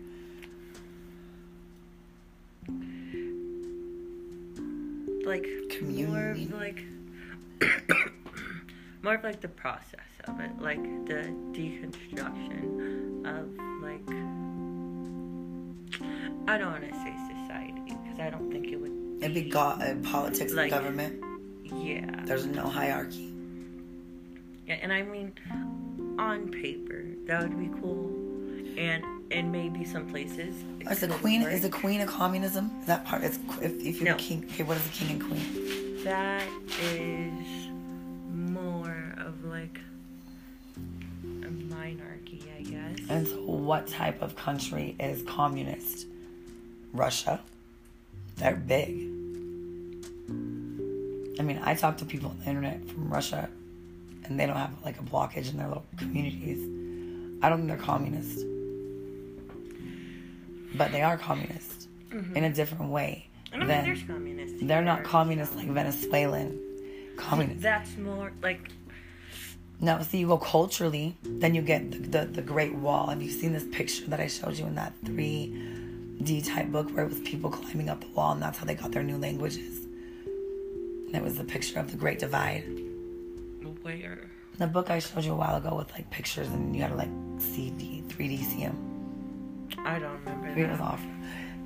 Like 5.31 5.47
more 5.47 5.69
Community. 5.79 6.45
of 6.47 6.53
like 6.61 6.83
more 9.03 9.15
of 9.15 9.23
like 9.23 9.41
the 9.41 9.47
process 9.49 10.11
of 10.25 10.41
it, 10.41 10.51
like 10.61 10.83
the 11.07 11.23
deconstruction 11.53 13.25
of 13.25 13.47
like 13.81 14.03
I 16.49 16.59
don't 16.59 16.73
want 16.73 16.83
to 16.89 16.95
say 16.97 17.15
society 17.45 17.81
because 17.87 18.19
I 18.19 18.31
don't 18.31 18.51
think 18.51 18.67
it 18.73 18.77
would. 18.81 18.91
It'd 19.21 19.35
be 19.35 19.43
go- 19.51 19.61
uh, 19.61 19.95
politics 20.03 20.53
Like- 20.53 20.73
and 20.73 20.83
government. 20.83 21.23
Yeah. 21.65 22.11
There's 22.25 22.47
no 22.47 22.67
hierarchy. 22.67 23.33
Yeah, 24.67 24.79
and 24.83 24.93
I 24.93 25.03
mean, 25.03 25.33
on 26.19 26.49
paper, 26.51 27.05
that 27.27 27.43
would 27.43 27.57
be 27.57 27.69
cool, 27.81 28.11
and 28.77 29.05
and 29.31 29.51
maybe 29.53 29.85
some 29.85 30.07
places. 30.09 30.55
Is 30.91 31.01
the 31.01 31.09
queen 31.09 31.43
work. 31.43 31.53
is 31.53 31.61
the 31.63 31.69
queen 31.71 32.01
of 32.01 32.09
communism? 32.09 32.71
Is 32.81 32.87
that 32.87 33.05
part? 33.05 33.23
It's 33.23 33.39
if, 33.61 33.73
if 33.81 34.01
you're 34.01 34.11
No. 34.11 34.17
king. 34.17 34.45
Okay, 34.53 34.63
what 34.63 34.77
is 34.77 34.83
the 34.85 34.91
king 34.91 35.11
and 35.13 35.23
queen? 35.23 36.05
That 36.05 36.47
is 36.93 37.69
more 38.33 39.15
of 39.19 39.45
like 39.45 39.79
a 41.45 41.51
monarchy, 41.51 42.43
I 42.59 42.63
guess. 42.63 42.99
And 43.09 43.27
so, 43.27 43.37
what 43.45 43.87
type 43.87 44.21
of 44.23 44.35
country 44.37 44.97
is 44.99 45.23
communist? 45.23 46.07
Russia. 46.93 47.41
They're 48.37 48.57
big. 48.57 48.89
I 51.39 51.43
mean, 51.43 51.61
I 51.63 51.75
talk 51.75 51.97
to 51.99 52.05
people 52.05 52.31
on 52.31 52.39
the 52.41 52.47
internet 52.47 52.87
from 52.89 53.09
Russia, 53.11 53.49
and 54.25 54.39
they 54.41 54.47
don't 54.47 54.57
have 54.57 54.73
like 54.85 54.99
a 54.99 55.03
blockage 55.03 55.51
in 55.51 55.57
their 55.59 55.69
little 55.69 55.87
communities. 55.97 56.59
I 57.43 57.49
don't 57.49 57.59
think 57.59 57.69
they're 57.69 57.77
communist, 57.87 58.45
but 60.75 60.93
they 60.93 61.03
are 61.03 61.17
communist 61.17 61.89
mm-hmm. 62.11 62.37
in 62.37 62.45
a 62.45 62.53
different 62.53 62.91
way. 62.91 63.29
And 63.53 63.65
I 63.65 63.67
mean, 63.67 63.85
there's 63.85 64.03
communists. 64.05 64.59
they're 64.63 64.83
not 64.83 65.05
communist 65.05 65.53
so- 65.53 65.59
like 65.59 65.69
Venezuelan 65.69 66.59
communists. 67.17 67.63
That's 67.63 67.97
more 67.97 68.33
like 68.43 68.71
No, 69.81 70.01
see, 70.03 70.19
you 70.19 70.29
go 70.29 70.39
culturally, 70.39 71.17
then 71.23 71.55
you 71.55 71.63
get 71.63 71.91
the, 71.91 71.99
the, 71.99 72.25
the 72.27 72.43
Great 72.43 72.75
Wall. 72.75 73.09
Have 73.09 73.23
you 73.23 73.31
seen 73.31 73.53
this 73.53 73.65
picture 73.73 74.07
that 74.07 74.21
I 74.21 74.27
showed 74.27 74.57
you 74.59 74.67
in 74.67 74.75
that 74.77 74.93
3D 75.05 76.47
type 76.47 76.69
book 76.71 76.91
where 76.91 77.05
it 77.05 77.09
was 77.09 77.21
people 77.21 77.51
climbing 77.51 77.89
up 77.89 78.01
the 78.01 78.09
wall 78.09 78.33
and 78.33 78.43
that's 78.43 78.59
how 78.59 78.65
they 78.65 78.75
got 78.75 78.93
their 78.93 79.03
new 79.03 79.17
languages? 79.19 79.85
And 81.07 81.17
it 81.17 81.23
was 81.23 81.37
the 81.37 81.45
picture 81.45 81.81
of 81.81 81.91
the 81.91 81.97
Great 81.97 82.19
Divide. 82.21 82.65
where 83.83 84.29
The 84.59 84.67
book 84.67 84.91
I 84.91 85.01
showed 85.01 85.25
you 85.25 85.33
a 85.33 85.37
while 85.37 85.57
ago 85.57 85.75
with 85.75 85.91
like 85.93 86.09
pictures 86.11 86.49
and 86.49 86.77
you 86.77 86.83
had 86.83 86.91
to 86.91 86.97
like 86.97 87.11
CD, 87.39 88.05
3D 88.09 88.45
see 88.45 88.65
them. 88.65 88.77
I 89.85 89.99
don't 89.99 90.19
remember 90.25 90.40
That. 90.55 90.99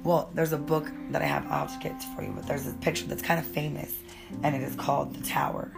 Well, 0.05 0.31
there's 0.35 0.53
a 0.53 0.59
book 0.59 0.91
that 1.11 1.23
I 1.23 1.25
have, 1.25 1.47
I'll 1.51 1.67
get 1.81 2.03
for 2.15 2.23
you, 2.23 2.33
but 2.35 2.47
there's 2.47 2.67
a 2.67 2.73
picture 2.75 3.07
that's 3.07 3.23
kind 3.23 3.41
of 3.41 3.47
famous 3.47 3.95
and 4.43 4.55
it 4.55 4.63
is 4.63 4.75
called 4.75 5.15
The 5.15 5.27
Tower. 5.27 5.73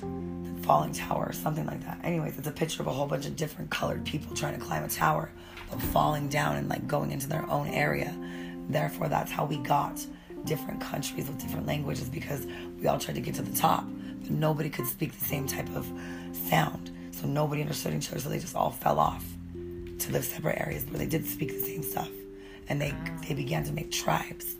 The 0.00 0.62
Falling 0.62 0.92
Tower 0.92 1.26
or 1.26 1.32
something 1.32 1.66
like 1.66 1.84
that. 1.84 1.98
Anyways, 2.04 2.38
it's 2.38 2.46
a 2.46 2.52
picture 2.52 2.82
of 2.82 2.86
a 2.86 2.92
whole 2.92 3.06
bunch 3.06 3.26
of 3.26 3.34
different 3.36 3.70
colored 3.70 4.04
people 4.04 4.36
trying 4.36 4.58
to 4.58 4.64
climb 4.64 4.84
a 4.84 4.88
tower, 4.88 5.30
but 5.70 5.80
falling 5.80 6.28
down 6.28 6.56
and 6.56 6.68
like 6.68 6.86
going 6.86 7.10
into 7.10 7.28
their 7.28 7.48
own 7.50 7.66
area. 7.68 8.14
Therefore, 8.68 9.08
that's 9.08 9.32
how 9.32 9.44
we 9.44 9.56
got 9.58 10.04
different 10.44 10.80
countries 10.80 11.26
with 11.26 11.40
different 11.40 11.66
languages 11.66 12.08
because 12.08 12.46
we 12.80 12.86
all 12.86 12.98
tried 12.98 13.14
to 13.14 13.20
get 13.20 13.34
to 13.34 13.42
the 13.42 13.56
top, 13.56 13.84
but 14.20 14.30
nobody 14.30 14.70
could 14.70 14.86
speak 14.86 15.12
the 15.18 15.24
same 15.24 15.46
type 15.46 15.68
of 15.74 15.90
sound. 16.48 16.90
So 17.10 17.26
nobody 17.26 17.62
understood 17.62 17.94
each 17.94 18.10
other, 18.10 18.20
so 18.20 18.28
they 18.28 18.38
just 18.38 18.54
all 18.54 18.70
fell 18.70 18.98
off 18.98 19.24
to 19.54 20.12
live 20.12 20.24
separate 20.24 20.60
areas 20.60 20.84
where 20.84 20.98
they 20.98 21.06
did 21.06 21.26
speak 21.26 21.48
the 21.48 21.60
same 21.60 21.82
stuff. 21.82 22.08
And 22.72 22.80
they, 22.80 22.94
they 23.28 23.34
began 23.34 23.64
to 23.64 23.72
make 23.72 23.90
tribes. 23.92 24.56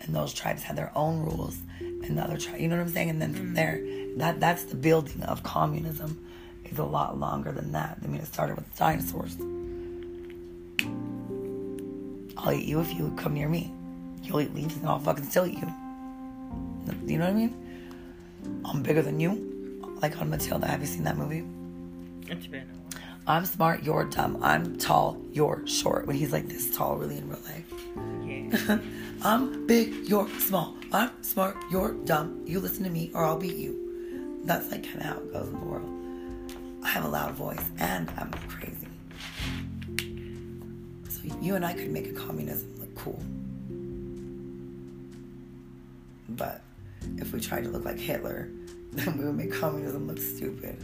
And 0.00 0.14
those 0.14 0.32
tribes 0.32 0.62
had 0.62 0.76
their 0.76 0.92
own 0.94 1.18
rules. 1.18 1.58
And 1.80 2.16
the 2.16 2.22
other 2.22 2.38
tribe, 2.38 2.60
you 2.60 2.68
know 2.68 2.76
what 2.76 2.82
I'm 2.82 2.92
saying? 2.92 3.10
And 3.10 3.20
then 3.20 3.34
from 3.34 3.50
mm. 3.50 3.54
there, 3.56 3.80
that 4.18 4.38
that's 4.38 4.62
the 4.62 4.76
building 4.76 5.20
of 5.24 5.42
communism. 5.42 6.24
Is 6.64 6.78
a 6.78 6.84
lot 6.84 7.18
longer 7.18 7.50
than 7.50 7.72
that. 7.72 7.98
I 8.04 8.06
mean, 8.06 8.20
it 8.20 8.26
started 8.26 8.54
with 8.54 8.72
dinosaurs. 8.76 9.36
I'll 12.36 12.52
eat 12.52 12.66
you 12.66 12.80
if 12.80 12.94
you 12.94 13.12
come 13.16 13.34
near 13.34 13.48
me. 13.48 13.72
You'll 14.22 14.40
eat 14.40 14.54
leaves 14.54 14.76
and 14.76 14.86
I'll 14.86 15.00
fucking 15.00 15.24
still 15.24 15.44
eat 15.44 15.58
you. 15.58 15.74
You 17.04 17.18
know 17.18 17.24
what 17.24 17.30
I 17.30 17.36
mean? 17.36 18.62
I'm 18.64 18.80
bigger 18.80 19.02
than 19.02 19.18
you. 19.18 19.82
Like 20.00 20.20
on 20.20 20.30
Matilda. 20.30 20.68
Have 20.68 20.82
you 20.82 20.86
seen 20.86 21.02
that 21.02 21.16
movie? 21.16 21.44
It's 22.28 22.46
been. 22.46 22.70
I'm 23.26 23.46
smart, 23.46 23.82
you're 23.82 24.04
dumb. 24.04 24.38
I'm 24.42 24.76
tall, 24.76 25.18
you're 25.32 25.66
short. 25.66 26.06
When 26.06 26.14
he's 26.14 26.30
like 26.30 26.46
this 26.46 26.76
tall, 26.76 26.96
really 26.96 27.16
in 27.16 27.28
real 27.28 27.38
life. 27.46 27.72
Yeah. 28.22 28.78
I'm 29.22 29.66
big, 29.66 30.06
you're 30.06 30.28
small. 30.40 30.76
I'm 30.92 31.10
smart, 31.22 31.56
you're 31.70 31.94
dumb. 32.04 32.42
You 32.44 32.60
listen 32.60 32.84
to 32.84 32.90
me 32.90 33.10
or 33.14 33.24
I'll 33.24 33.38
beat 33.38 33.56
you. 33.56 34.42
That's 34.44 34.70
like 34.70 34.84
kind 34.84 34.98
of 34.98 35.02
how 35.04 35.16
it 35.16 35.32
goes 35.32 35.48
in 35.48 35.58
the 35.58 35.64
world. 35.64 35.90
I 36.84 36.88
have 36.88 37.06
a 37.06 37.08
loud 37.08 37.32
voice 37.32 37.64
and 37.78 38.10
I'm 38.18 38.30
crazy. 38.48 38.88
So 41.08 41.20
you 41.40 41.54
and 41.54 41.64
I 41.64 41.72
could 41.72 41.90
make 41.90 42.06
a 42.06 42.12
communism 42.12 42.78
look 42.78 42.94
cool. 42.94 43.22
But 46.28 46.60
if 47.16 47.32
we 47.32 47.40
tried 47.40 47.64
to 47.64 47.70
look 47.70 47.86
like 47.86 47.98
Hitler, 47.98 48.50
then 48.92 49.16
we 49.16 49.24
would 49.24 49.36
make 49.36 49.50
communism 49.50 50.08
look 50.08 50.18
stupid. 50.18 50.76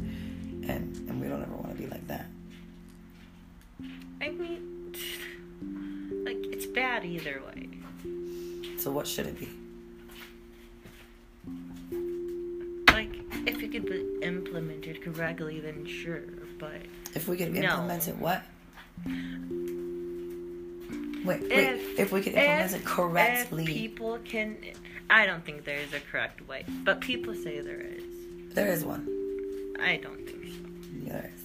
And, 0.69 0.95
and 1.09 1.21
we 1.21 1.29
don't 1.29 1.43
ever 1.43 1.55
want 1.55 1.71
to 1.71 1.83
be 1.83 1.87
like 1.89 2.07
that. 2.09 2.27
I 4.21 4.29
mean, 4.31 4.95
like 6.25 6.37
it's 6.53 6.67
bad 6.67 7.05
either 7.05 7.41
way. 7.47 7.69
So 8.79 8.91
what 8.91 9.07
should 9.07 9.27
it 9.27 9.39
be? 9.39 9.49
Like 12.93 13.11
if 13.47 13.63
it 13.63 13.73
could 13.73 13.87
be 13.87 14.19
implemented 14.23 15.03
correctly, 15.03 15.61
then 15.61 15.87
sure. 15.87 16.23
But 16.59 16.83
If 17.15 17.27
we 17.29 17.37
could 17.39 17.53
No. 17.55 17.61
implement 17.61 18.09
it, 18.09 18.17
what? 18.19 18.43
Wait, 21.25 21.41
wait. 21.43 21.43
If- 21.51 21.99
If, 21.99 22.13
we 22.13 22.21
could 22.23 22.35
implement 22.35 22.73
if, 22.73 22.81
it 22.81 22.85
correctly, 22.87 23.63
if 23.65 23.69
people 23.69 24.19
can, 24.25 24.57
I 25.09 25.27
don't 25.27 25.45
think 25.45 25.65
there 25.65 25.79
is 25.79 25.93
a 25.93 26.01
correct 26.01 26.47
way, 26.49 26.65
but 26.85 27.01
people 27.01 27.35
say 27.35 27.61
there 27.61 27.81
is. 27.81 28.03
there 28.55 28.69
is 28.69 28.85
one. 28.85 29.07
I 29.83 29.97
don't 29.97 30.27
think 30.27 30.45
so. 30.45 31.09
There 31.09 31.31
is. 31.35 31.41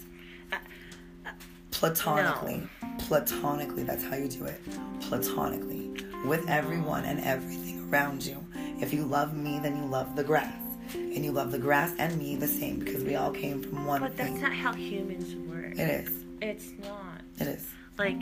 Uh, 0.52 1.30
Platonically, 1.72 2.68
platonically. 3.00 3.84
That's 3.84 4.04
how 4.04 4.16
you 4.16 4.28
do 4.28 4.46
it. 4.46 4.62
Platonically, 5.02 5.92
with 6.26 6.48
everyone 6.50 7.04
and 7.06 7.20
everything 7.22 7.90
around 7.90 8.26
you. 8.26 8.44
If 8.82 8.94
you 8.94 9.04
love 9.06 9.34
me, 9.36 9.60
then 9.60 9.76
you 9.78 9.86
love 9.86 10.16
the 10.16 10.24
grass, 10.24 10.54
and 10.94 11.24
you 11.24 11.32
love 11.32 11.52
the 11.52 11.60
grass 11.60 11.94
and 11.98 12.18
me 12.18 12.36
the 12.36 12.48
same 12.48 12.80
because 12.80 13.04
we 13.04 13.16
all 13.16 13.32
came 13.32 13.62
from 13.62 13.86
one 13.86 14.02
But 14.02 14.16
that's 14.18 14.30
thing. 14.32 14.42
not 14.42 14.54
how 14.54 14.74
humans 14.74 15.36
work. 15.50 15.74
It 15.78 16.08
is. 16.08 16.10
It's 16.42 16.72
not. 16.82 17.22
It 17.40 17.48
is. 17.48 17.68
Like, 17.98 18.22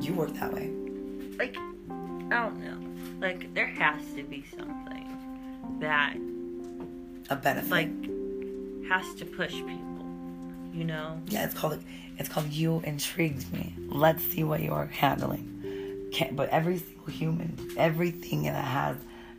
You 0.00 0.12
work 0.14 0.32
that 0.34 0.52
way. 0.52 0.70
like, 1.38 1.56
I 1.56 2.42
don't 2.42 2.60
know. 2.60 2.80
Like, 3.26 3.52
there 3.54 3.66
has 3.66 4.02
to 4.16 4.22
be 4.24 4.44
something 4.56 5.78
that, 5.80 6.16
A 7.30 7.36
benefit. 7.36 7.70
like, 7.70 7.88
has 8.88 9.14
to 9.14 9.24
push 9.24 9.52
people. 9.52 10.04
You 10.72 10.84
know? 10.84 11.20
Yeah, 11.28 11.44
it's 11.44 11.54
called 11.54 11.82
it's 12.18 12.28
called 12.28 12.50
you 12.50 12.80
intrigued 12.84 13.52
me. 13.52 13.74
Let's 13.88 14.22
see 14.24 14.44
what 14.44 14.60
you're 14.60 14.86
handling. 14.86 16.08
Can't, 16.12 16.36
but 16.36 16.48
every 16.50 16.78
single 16.78 17.06
human, 17.06 17.74
everything 17.76 18.44
that 18.44 18.64
has 18.64 18.96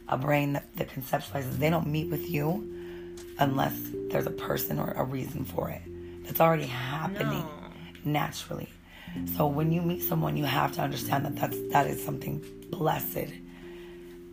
a 0.10 0.18
brain 0.18 0.54
that, 0.54 0.76
that 0.76 0.90
conceptualizes, 0.90 1.58
they 1.58 1.70
don't 1.70 1.88
meet 1.88 2.10
with 2.10 2.30
you 2.30 2.72
unless 3.40 3.78
there's 4.10 4.26
a 4.26 4.32
person 4.32 4.80
or 4.80 4.92
a 4.92 5.04
reason 5.04 5.46
for 5.46 5.70
it. 5.70 5.82
It's 6.26 6.42
already 6.42 6.66
happening. 6.66 7.40
No. 7.40 7.50
naturally. 8.04 8.70
So 9.38 9.48
when 9.48 9.72
you 9.72 9.82
meet 9.82 10.04
someone, 10.04 10.36
you 10.36 10.44
have 10.44 10.74
to 10.74 10.82
understand 10.82 11.26
that 11.26 11.36
that's 11.36 11.58
that 11.72 11.88
is 11.88 12.04
something 12.04 12.44
blessed 12.70 13.32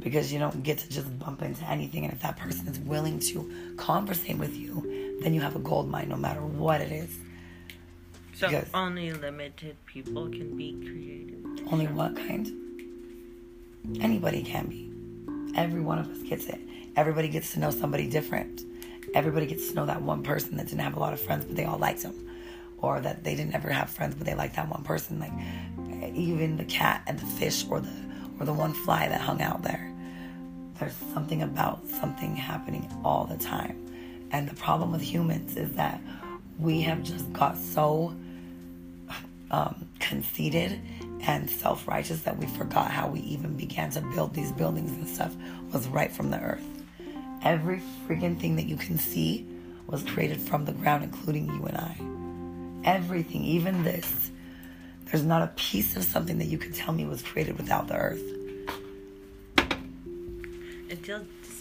because 0.00 0.32
you 0.32 0.38
don't 0.38 0.62
get 0.62 0.78
to 0.78 0.88
just 0.88 1.16
bump 1.18 1.42
into 1.42 1.64
anything. 1.68 2.04
And 2.04 2.12
if 2.12 2.20
that 2.22 2.36
person 2.36 2.66
is 2.66 2.78
willing 2.80 3.20
to 3.20 3.50
conversate 3.76 4.38
with 4.38 4.56
you, 4.56 4.91
then 5.22 5.34
you 5.34 5.40
have 5.40 5.56
a 5.56 5.60
gold 5.60 5.88
mine 5.88 6.08
no 6.08 6.16
matter 6.16 6.40
what 6.40 6.80
it 6.80 6.92
is. 6.92 7.18
So 8.34 8.48
Because- 8.48 8.68
only 8.74 9.12
limited 9.12 9.76
people 9.86 10.28
can 10.28 10.56
be 10.56 10.72
creative. 10.80 11.72
Only 11.72 11.86
what 11.86 12.16
kind? 12.16 12.50
Anybody 14.00 14.42
can 14.42 14.66
be. 14.66 14.90
Every 15.54 15.80
one 15.80 15.98
of 15.98 16.08
us 16.08 16.22
gets 16.22 16.46
it. 16.46 16.60
Everybody 16.96 17.28
gets 17.28 17.52
to 17.52 17.60
know 17.60 17.70
somebody 17.70 18.08
different. 18.08 18.62
Everybody 19.14 19.46
gets 19.46 19.68
to 19.68 19.74
know 19.74 19.86
that 19.86 20.02
one 20.02 20.22
person 20.22 20.56
that 20.56 20.66
didn't 20.66 20.80
have 20.80 20.96
a 20.96 21.00
lot 21.00 21.12
of 21.12 21.20
friends, 21.20 21.44
but 21.44 21.56
they 21.56 21.64
all 21.64 21.78
liked 21.78 22.02
him. 22.02 22.14
Or 22.78 23.00
that 23.00 23.22
they 23.24 23.34
didn't 23.34 23.54
ever 23.54 23.70
have 23.70 23.90
friends, 23.90 24.14
but 24.14 24.26
they 24.26 24.34
liked 24.34 24.56
that 24.56 24.68
one 24.68 24.82
person. 24.82 25.18
Like 25.20 25.32
even 26.14 26.56
the 26.56 26.64
cat 26.64 27.02
and 27.06 27.18
the 27.18 27.26
fish, 27.26 27.64
or 27.68 27.80
the 27.80 27.90
or 28.40 28.46
the 28.46 28.52
one 28.52 28.72
fly 28.72 29.08
that 29.08 29.20
hung 29.20 29.40
out 29.42 29.62
there. 29.62 29.92
There's 30.78 30.94
something 31.14 31.42
about 31.42 31.86
something 31.88 32.34
happening 32.34 32.90
all 33.04 33.24
the 33.24 33.36
time. 33.36 33.76
And 34.32 34.48
the 34.48 34.54
problem 34.56 34.90
with 34.90 35.02
humans 35.02 35.56
is 35.56 35.72
that 35.74 36.00
we 36.58 36.80
have 36.80 37.02
just 37.02 37.30
got 37.32 37.56
so 37.56 38.14
um, 39.50 39.86
conceited 40.00 40.80
and 41.20 41.48
self 41.48 41.86
righteous 41.86 42.22
that 42.22 42.36
we 42.38 42.46
forgot 42.46 42.90
how 42.90 43.08
we 43.08 43.20
even 43.20 43.56
began 43.56 43.90
to 43.90 44.00
build 44.00 44.34
these 44.34 44.50
buildings 44.52 44.90
and 44.92 45.06
stuff 45.06 45.34
was 45.72 45.86
right 45.88 46.10
from 46.10 46.30
the 46.30 46.40
earth. 46.40 46.64
Every 47.42 47.82
freaking 48.06 48.40
thing 48.40 48.56
that 48.56 48.66
you 48.66 48.76
can 48.76 48.98
see 48.98 49.46
was 49.86 50.02
created 50.02 50.40
from 50.40 50.64
the 50.64 50.72
ground, 50.72 51.04
including 51.04 51.46
you 51.46 51.64
and 51.66 51.76
I. 51.76 52.90
Everything, 52.90 53.44
even 53.44 53.84
this. 53.84 54.30
There's 55.06 55.24
not 55.24 55.42
a 55.42 55.48
piece 55.48 55.96
of 55.96 56.04
something 56.04 56.38
that 56.38 56.46
you 56.46 56.56
can 56.56 56.72
tell 56.72 56.94
me 56.94 57.04
was 57.04 57.22
created 57.22 57.58
without 57.58 57.88
the 57.88 57.96
earth. 57.96 58.22
It 60.88 61.02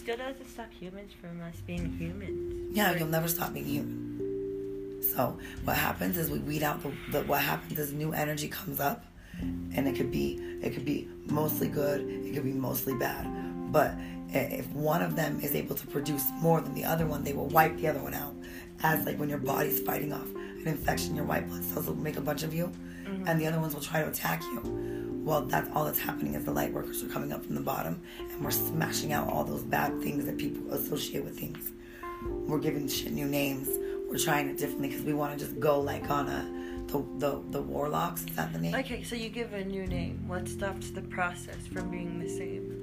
still, 0.02 0.16
still 0.16 0.28
doesn't 0.28 0.48
stop 0.48 0.72
humans 0.72 1.12
from 1.20 1.40
us 1.42 1.56
being 1.66 1.96
humans. 1.98 2.76
Yeah, 2.76 2.96
you'll 2.96 3.08
never 3.08 3.28
stop 3.28 3.54
being 3.54 3.66
human. 3.66 5.02
So 5.14 5.38
what 5.64 5.76
happens 5.76 6.16
is 6.16 6.30
we 6.30 6.38
weed 6.38 6.62
out 6.62 6.82
the, 6.82 6.92
the 7.10 7.22
what 7.24 7.40
happens 7.42 7.78
is 7.78 7.92
new 7.92 8.12
energy 8.12 8.48
comes 8.48 8.80
up 8.80 9.04
and 9.40 9.88
it 9.88 9.96
could 9.96 10.10
be 10.10 10.34
it 10.62 10.72
could 10.74 10.84
be 10.84 11.08
mostly 11.26 11.68
good, 11.68 12.00
it 12.00 12.34
could 12.34 12.44
be 12.44 12.52
mostly 12.52 12.94
bad. 12.94 13.26
But 13.72 13.94
if 14.28 14.66
one 14.70 15.02
of 15.02 15.16
them 15.16 15.40
is 15.40 15.54
able 15.54 15.74
to 15.74 15.86
produce 15.86 16.24
more 16.40 16.60
than 16.60 16.74
the 16.74 16.84
other 16.84 17.06
one, 17.06 17.24
they 17.24 17.32
will 17.32 17.48
wipe 17.48 17.76
the 17.76 17.88
other 17.88 18.02
one 18.02 18.14
out. 18.14 18.34
As 18.82 19.04
like 19.04 19.18
when 19.18 19.28
your 19.28 19.38
body's 19.38 19.80
fighting 19.80 20.12
off 20.12 20.26
an 20.34 20.66
infection, 20.66 21.14
your 21.14 21.24
white 21.24 21.48
blood 21.48 21.64
cells 21.64 21.86
will 21.86 21.96
make 21.96 22.16
a 22.16 22.20
bunch 22.20 22.42
of 22.42 22.54
you, 22.54 22.72
mm-hmm. 23.04 23.26
and 23.26 23.40
the 23.40 23.46
other 23.46 23.60
ones 23.60 23.74
will 23.74 23.82
try 23.82 24.00
to 24.00 24.08
attack 24.08 24.42
you. 24.42 24.91
Well, 25.24 25.42
that's 25.42 25.70
all 25.72 25.84
that's 25.84 26.00
happening 26.00 26.34
is 26.34 26.44
the 26.44 26.50
light 26.50 26.72
workers 26.72 27.02
are 27.04 27.08
coming 27.08 27.32
up 27.32 27.44
from 27.44 27.54
the 27.54 27.60
bottom, 27.60 28.00
and 28.18 28.44
we're 28.44 28.50
smashing 28.50 29.12
out 29.12 29.28
all 29.28 29.44
those 29.44 29.62
bad 29.62 30.00
things 30.02 30.24
that 30.26 30.36
people 30.36 30.72
associate 30.72 31.24
with 31.24 31.38
things. 31.38 31.70
We're 32.24 32.58
giving 32.58 32.88
shit 32.88 33.12
new 33.12 33.26
names. 33.26 33.68
We're 34.10 34.18
trying 34.18 34.48
it 34.48 34.58
differently 34.58 34.88
because 34.88 35.04
we 35.04 35.12
want 35.14 35.38
to 35.38 35.44
just 35.44 35.58
go 35.60 35.80
like 35.80 36.10
on 36.10 36.28
a 36.28 36.44
the 36.88 37.04
the 37.18 37.42
the 37.50 37.62
warlocks. 37.62 38.22
Is 38.24 38.34
that 38.36 38.52
the 38.52 38.58
name? 38.58 38.74
Okay, 38.74 39.04
so 39.04 39.14
you 39.14 39.28
give 39.28 39.52
a 39.54 39.64
new 39.64 39.86
name. 39.86 40.24
What 40.26 40.48
stops 40.48 40.90
the 40.90 41.02
process 41.02 41.66
from 41.72 41.90
being 41.90 42.18
the 42.18 42.28
same? 42.28 42.78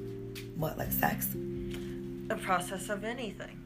what 0.55 0.77
like 0.77 0.91
sex? 0.91 1.27
The 1.33 2.35
process 2.41 2.89
of 2.89 3.03
anything. 3.03 3.59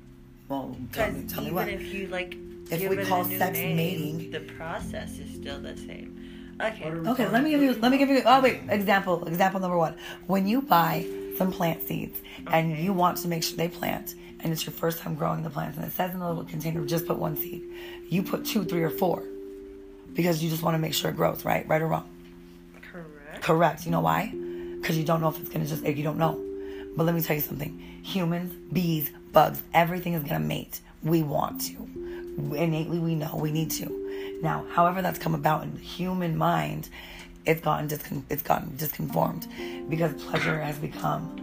Well, 0.50 0.76
tell 0.92 1.12
me, 1.12 1.24
tell 1.28 1.42
me 1.42 1.48
even 1.48 1.56
what. 1.56 1.70
if 1.70 1.94
you 1.94 2.08
like, 2.08 2.36
If 2.72 2.90
we 2.90 2.98
call 3.06 3.26
sex 3.26 3.58
name, 3.58 3.76
mating- 3.76 4.32
the 4.32 4.40
process 4.42 5.18
is 5.20 5.34
still 5.36 5.60
the 5.60 5.78
same. 5.78 6.13
Okay. 6.62 6.86
Okay, 6.86 7.28
let 7.30 7.44
me 7.44 7.50
give 7.50 7.62
you. 7.62 7.74
Let 7.74 7.92
me 7.92 7.98
give 7.98 8.10
you. 8.10 8.22
Oh 8.26 8.42
wait, 8.42 8.62
example. 8.70 9.26
Example 9.26 9.60
number 9.60 9.78
one. 9.78 9.96
When 10.28 10.48
you 10.48 10.62
buy 10.62 11.06
some 11.38 11.52
plant 11.52 11.88
seeds 11.88 12.20
and 12.52 12.78
you 12.78 12.94
want 12.94 13.18
to 13.20 13.28
make 13.28 13.44
sure 13.44 13.58
they 13.58 13.68
plant, 13.68 14.16
and 14.40 14.52
it's 14.52 14.66
your 14.66 14.74
first 14.74 15.00
time 15.00 15.16
growing 15.16 15.44
the 15.44 15.50
plants, 15.50 15.78
and 15.78 15.86
it 15.86 15.92
says 15.94 16.14
in 16.14 16.20
the 16.20 16.28
little 16.28 16.46
container 16.46 16.86
just 16.86 17.08
put 17.08 17.18
one 17.18 17.36
seed, 17.36 17.64
you 18.10 18.24
put 18.24 18.46
two, 18.46 18.64
three, 18.64 18.84
or 18.84 18.90
four, 18.90 19.24
because 20.14 20.44
you 20.44 20.50
just 20.50 20.62
want 20.64 20.76
to 20.76 20.80
make 20.80 20.94
sure 20.94 21.10
it 21.10 21.16
grows. 21.16 21.44
Right, 21.44 21.68
right 21.68 21.82
or 21.82 21.88
wrong? 21.88 22.10
Correct. 22.82 23.42
Correct. 23.42 23.86
You 23.86 23.92
know 23.92 24.02
why? 24.02 24.28
Because 24.80 24.98
you 24.98 25.04
don't 25.04 25.22
know 25.22 25.30
if 25.30 25.40
it's 25.40 25.50
gonna 25.50 25.66
just. 25.66 25.84
You 25.84 26.04
don't 26.04 26.18
know. 26.18 26.40
But 26.96 27.06
let 27.06 27.16
me 27.16 27.22
tell 27.22 27.36
you 27.36 27.42
something. 27.42 27.80
Humans, 28.04 28.54
bees, 28.72 29.10
bugs, 29.32 29.62
everything 29.74 30.14
is 30.14 30.24
gonna 30.24 30.40
mate. 30.40 30.82
We 31.02 31.24
want 31.24 31.62
to. 31.62 32.13
Innately, 32.38 33.00
we 33.00 33.16
know 33.16 33.36
we 33.36 33.52
need 33.52 33.72
to. 33.72 34.40
Now, 34.42 34.66
however 34.72 35.02
that's 35.02 35.20
come 35.20 35.36
about 35.36 35.64
in 35.64 35.74
the 35.74 35.80
human 35.80 36.38
mind, 36.38 36.90
it's 37.46 37.62
gotten 37.62 37.88
discon- 37.88 38.24
it's 38.30 38.42
gotten 38.42 38.76
disconformed 38.76 39.48
because 39.90 40.14
pleasure 40.24 40.60
has 40.60 40.78
become. 40.78 41.40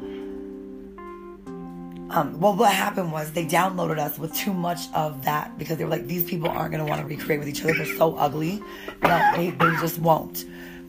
Um, 2.11 2.40
well, 2.40 2.57
what 2.57 2.72
happened 2.72 3.12
was 3.12 3.31
they 3.33 3.46
downloaded 3.46 3.98
us 3.98 4.18
with 4.18 4.35
too 4.35 4.53
much 4.53 4.81
of 4.94 5.24
that 5.24 5.57
because 5.59 5.79
they 5.79 5.85
were 5.85 5.90
like, 5.90 6.09
these 6.09 6.24
people 6.24 6.48
aren't 6.48 6.72
going 6.72 6.85
to 6.85 6.90
want 6.90 7.00
to 7.00 7.07
recreate 7.07 7.38
with 7.38 7.48
each 7.48 7.62
other. 7.62 7.72
They're 7.72 7.96
so 7.96 8.16
ugly 8.16 8.61
that 9.03 9.37
they, 9.37 9.50
they 9.50 9.70
just 9.81 10.00
won't. 10.00 10.44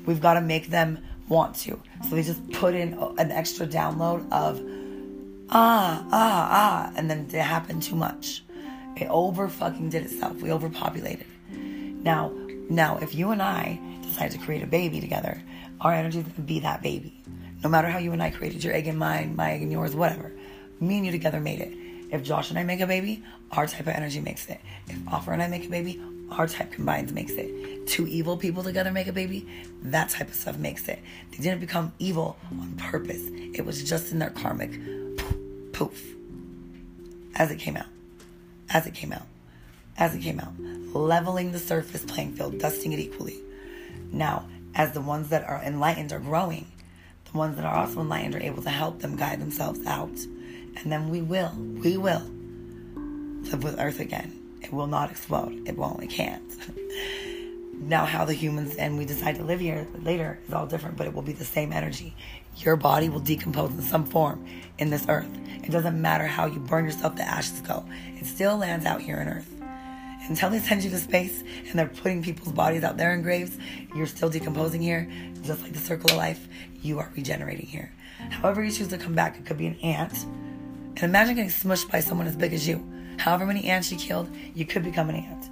We've 0.07 0.19
got 0.19 0.33
to 0.33 0.41
make 0.41 0.69
them 0.69 0.97
want 1.29 1.55
to. 1.57 1.79
So 2.09 2.15
they 2.15 2.23
just 2.23 2.51
put 2.53 2.73
in 2.73 2.93
an 3.19 3.29
extra 3.31 3.67
download 3.67 4.29
of 4.31 4.59
ah, 5.51 6.03
ah, 6.11 6.47
ah, 6.51 6.93
and 6.95 7.09
then 7.09 7.27
it 7.31 7.39
happened 7.39 7.83
too 7.83 7.95
much. 7.95 8.43
It 9.01 9.09
over 9.09 9.49
fucking 9.49 9.89
did 9.89 10.03
itself. 10.03 10.41
We 10.41 10.51
overpopulated. 10.51 11.25
Now, 11.49 12.31
now, 12.69 12.99
if 12.99 13.15
you 13.15 13.31
and 13.31 13.41
I 13.41 13.79
decide 14.03 14.29
to 14.31 14.37
create 14.37 14.61
a 14.61 14.67
baby 14.67 15.01
together, 15.01 15.41
our 15.81 15.91
energy 15.91 16.21
gonna 16.21 16.33
be 16.45 16.59
that 16.59 16.83
baby. 16.83 17.19
No 17.63 17.69
matter 17.69 17.89
how 17.89 17.97
you 17.97 18.11
and 18.11 18.21
I 18.21 18.29
created 18.29 18.63
your 18.63 18.75
egg 18.75 18.85
and 18.85 18.99
mine, 18.99 19.35
my 19.35 19.53
egg 19.53 19.63
and 19.63 19.71
yours, 19.71 19.95
whatever. 19.95 20.31
Me 20.79 20.97
and 20.97 21.05
you 21.07 21.11
together 21.11 21.39
made 21.39 21.61
it. 21.61 21.73
If 22.11 22.21
Josh 22.21 22.51
and 22.51 22.59
I 22.59 22.63
make 22.63 22.79
a 22.79 22.85
baby, 22.85 23.23
our 23.51 23.65
type 23.65 23.87
of 23.87 23.87
energy 23.87 24.21
makes 24.21 24.47
it. 24.49 24.61
If 24.87 24.99
Offer 25.07 25.33
and 25.33 25.41
I 25.41 25.47
make 25.47 25.65
a 25.65 25.69
baby, 25.69 25.99
our 26.29 26.47
type 26.47 26.71
combines 26.71 27.11
makes 27.11 27.31
it. 27.31 27.87
Two 27.87 28.05
evil 28.05 28.37
people 28.37 28.61
together 28.61 28.91
make 28.91 29.07
a 29.07 29.13
baby, 29.13 29.47
that 29.81 30.09
type 30.09 30.27
of 30.27 30.35
stuff 30.35 30.59
makes 30.59 30.87
it. 30.87 30.99
They 31.31 31.37
didn't 31.37 31.59
become 31.59 31.91
evil 31.97 32.37
on 32.51 32.75
purpose. 32.77 33.21
It 33.55 33.65
was 33.65 33.83
just 33.83 34.11
in 34.11 34.19
their 34.19 34.29
karmic 34.29 34.79
poof 35.71 36.03
as 37.35 37.49
it 37.49 37.57
came 37.57 37.77
out. 37.77 37.87
As 38.73 38.87
it 38.87 38.93
came 38.93 39.11
out. 39.11 39.27
As 39.97 40.15
it 40.15 40.21
came 40.21 40.39
out. 40.39 40.53
Leveling 40.95 41.51
the 41.51 41.59
surface 41.59 42.03
playing 42.05 42.33
field, 42.33 42.59
dusting 42.59 42.93
it 42.93 42.99
equally. 42.99 43.39
Now, 44.11 44.45
as 44.75 44.93
the 44.93 45.01
ones 45.01 45.29
that 45.29 45.43
are 45.47 45.61
enlightened 45.63 46.11
are 46.11 46.19
growing, 46.19 46.67
the 47.31 47.37
ones 47.37 47.55
that 47.57 47.65
are 47.65 47.75
also 47.75 48.01
enlightened 48.01 48.35
are 48.35 48.41
able 48.41 48.63
to 48.63 48.69
help 48.69 48.99
them 48.99 49.15
guide 49.15 49.41
themselves 49.41 49.85
out. 49.85 50.17
And 50.77 50.91
then 50.91 51.09
we 51.09 51.21
will, 51.21 51.51
we 51.55 51.97
will 51.97 52.23
live 53.51 53.63
with 53.63 53.79
Earth 53.79 53.99
again. 53.99 54.37
It 54.61 54.71
will 54.71 54.87
not 54.87 55.11
explode. 55.11 55.67
It 55.67 55.77
won't. 55.77 56.03
It 56.03 56.09
can't. 56.09 56.51
now, 57.81 58.05
how 58.05 58.25
the 58.25 58.33
humans 58.33 58.75
and 58.75 58.95
we 58.95 59.05
decide 59.05 59.37
to 59.37 59.43
live 59.43 59.59
here 59.59 59.87
later 60.03 60.37
is 60.47 60.53
all 60.53 60.67
different, 60.67 60.97
but 60.97 61.07
it 61.07 61.13
will 61.15 61.23
be 61.23 61.33
the 61.33 61.43
same 61.43 61.73
energy. 61.73 62.15
Your 62.57 62.75
body 62.75 63.09
will 63.09 63.19
decompose 63.19 63.71
in 63.71 63.81
some 63.81 64.05
form 64.05 64.45
in 64.77 64.91
this 64.91 65.05
Earth. 65.09 65.27
It 65.63 65.71
doesn't 65.71 65.99
matter 65.99 66.27
how 66.27 66.45
you 66.45 66.59
burn 66.59 66.85
yourself, 66.85 67.15
the 67.15 67.23
ashes 67.23 67.59
go. 67.61 67.83
It 68.19 68.27
still 68.27 68.57
lands 68.57 68.85
out 68.85 69.01
here 69.01 69.17
on 69.19 69.27
Earth. 69.27 69.49
Until 70.29 70.51
they 70.51 70.59
send 70.59 70.83
you 70.83 70.91
to 70.91 70.97
space 70.99 71.43
and 71.67 71.79
they're 71.79 71.87
putting 71.87 72.21
people's 72.21 72.53
bodies 72.53 72.83
out 72.83 72.97
there 72.97 73.15
in 73.15 73.23
graves, 73.23 73.57
you're 73.95 74.05
still 74.05 74.29
decomposing 74.29 74.81
here, 74.81 75.11
just 75.41 75.63
like 75.63 75.73
the 75.73 75.79
circle 75.79 76.11
of 76.11 76.17
life. 76.17 76.47
You 76.83 76.99
are 76.99 77.11
regenerating 77.15 77.65
here. 77.65 77.91
However, 78.29 78.63
you 78.63 78.71
choose 78.71 78.89
to 78.89 78.99
come 78.99 79.15
back, 79.15 79.37
it 79.37 79.45
could 79.45 79.57
be 79.57 79.65
an 79.65 79.79
ant. 79.79 80.23
And 80.23 81.03
imagine 81.03 81.35
getting 81.35 81.49
smushed 81.49 81.91
by 81.91 81.99
someone 81.99 82.27
as 82.27 82.35
big 82.35 82.53
as 82.53 82.67
you. 82.67 82.87
However 83.17 83.47
many 83.47 83.65
ants 83.65 83.91
you 83.91 83.97
killed, 83.97 84.29
you 84.53 84.65
could 84.65 84.83
become 84.83 85.09
an 85.09 85.15
ant. 85.15 85.50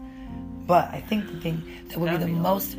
But 0.70 0.94
I 0.94 1.02
think 1.02 1.26
the 1.26 1.40
thing 1.40 1.64
that 1.88 1.98
would 1.98 2.12
be 2.12 2.18
the 2.18 2.28
be 2.28 2.34
most 2.34 2.78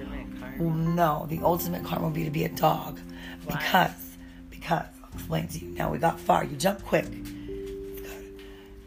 no, 0.61 1.27
the 1.29 1.41
ultimate 1.43 1.85
karma 1.85 2.05
would 2.05 2.15
be 2.15 2.23
to 2.23 2.31
be 2.31 2.45
a 2.45 2.49
dog. 2.49 3.01
Why? 3.45 3.57
Because 3.57 4.17
because 4.49 4.87
I'll 5.03 5.11
explain 5.13 5.49
to 5.49 5.59
you. 5.59 5.73
Now 5.73 5.91
we 5.91 5.99
got 5.99 6.21
far. 6.21 6.45
You 6.45 6.57
jump 6.57 6.85
quick. 6.85 7.07
That's 7.11 8.01
good. 8.01 8.37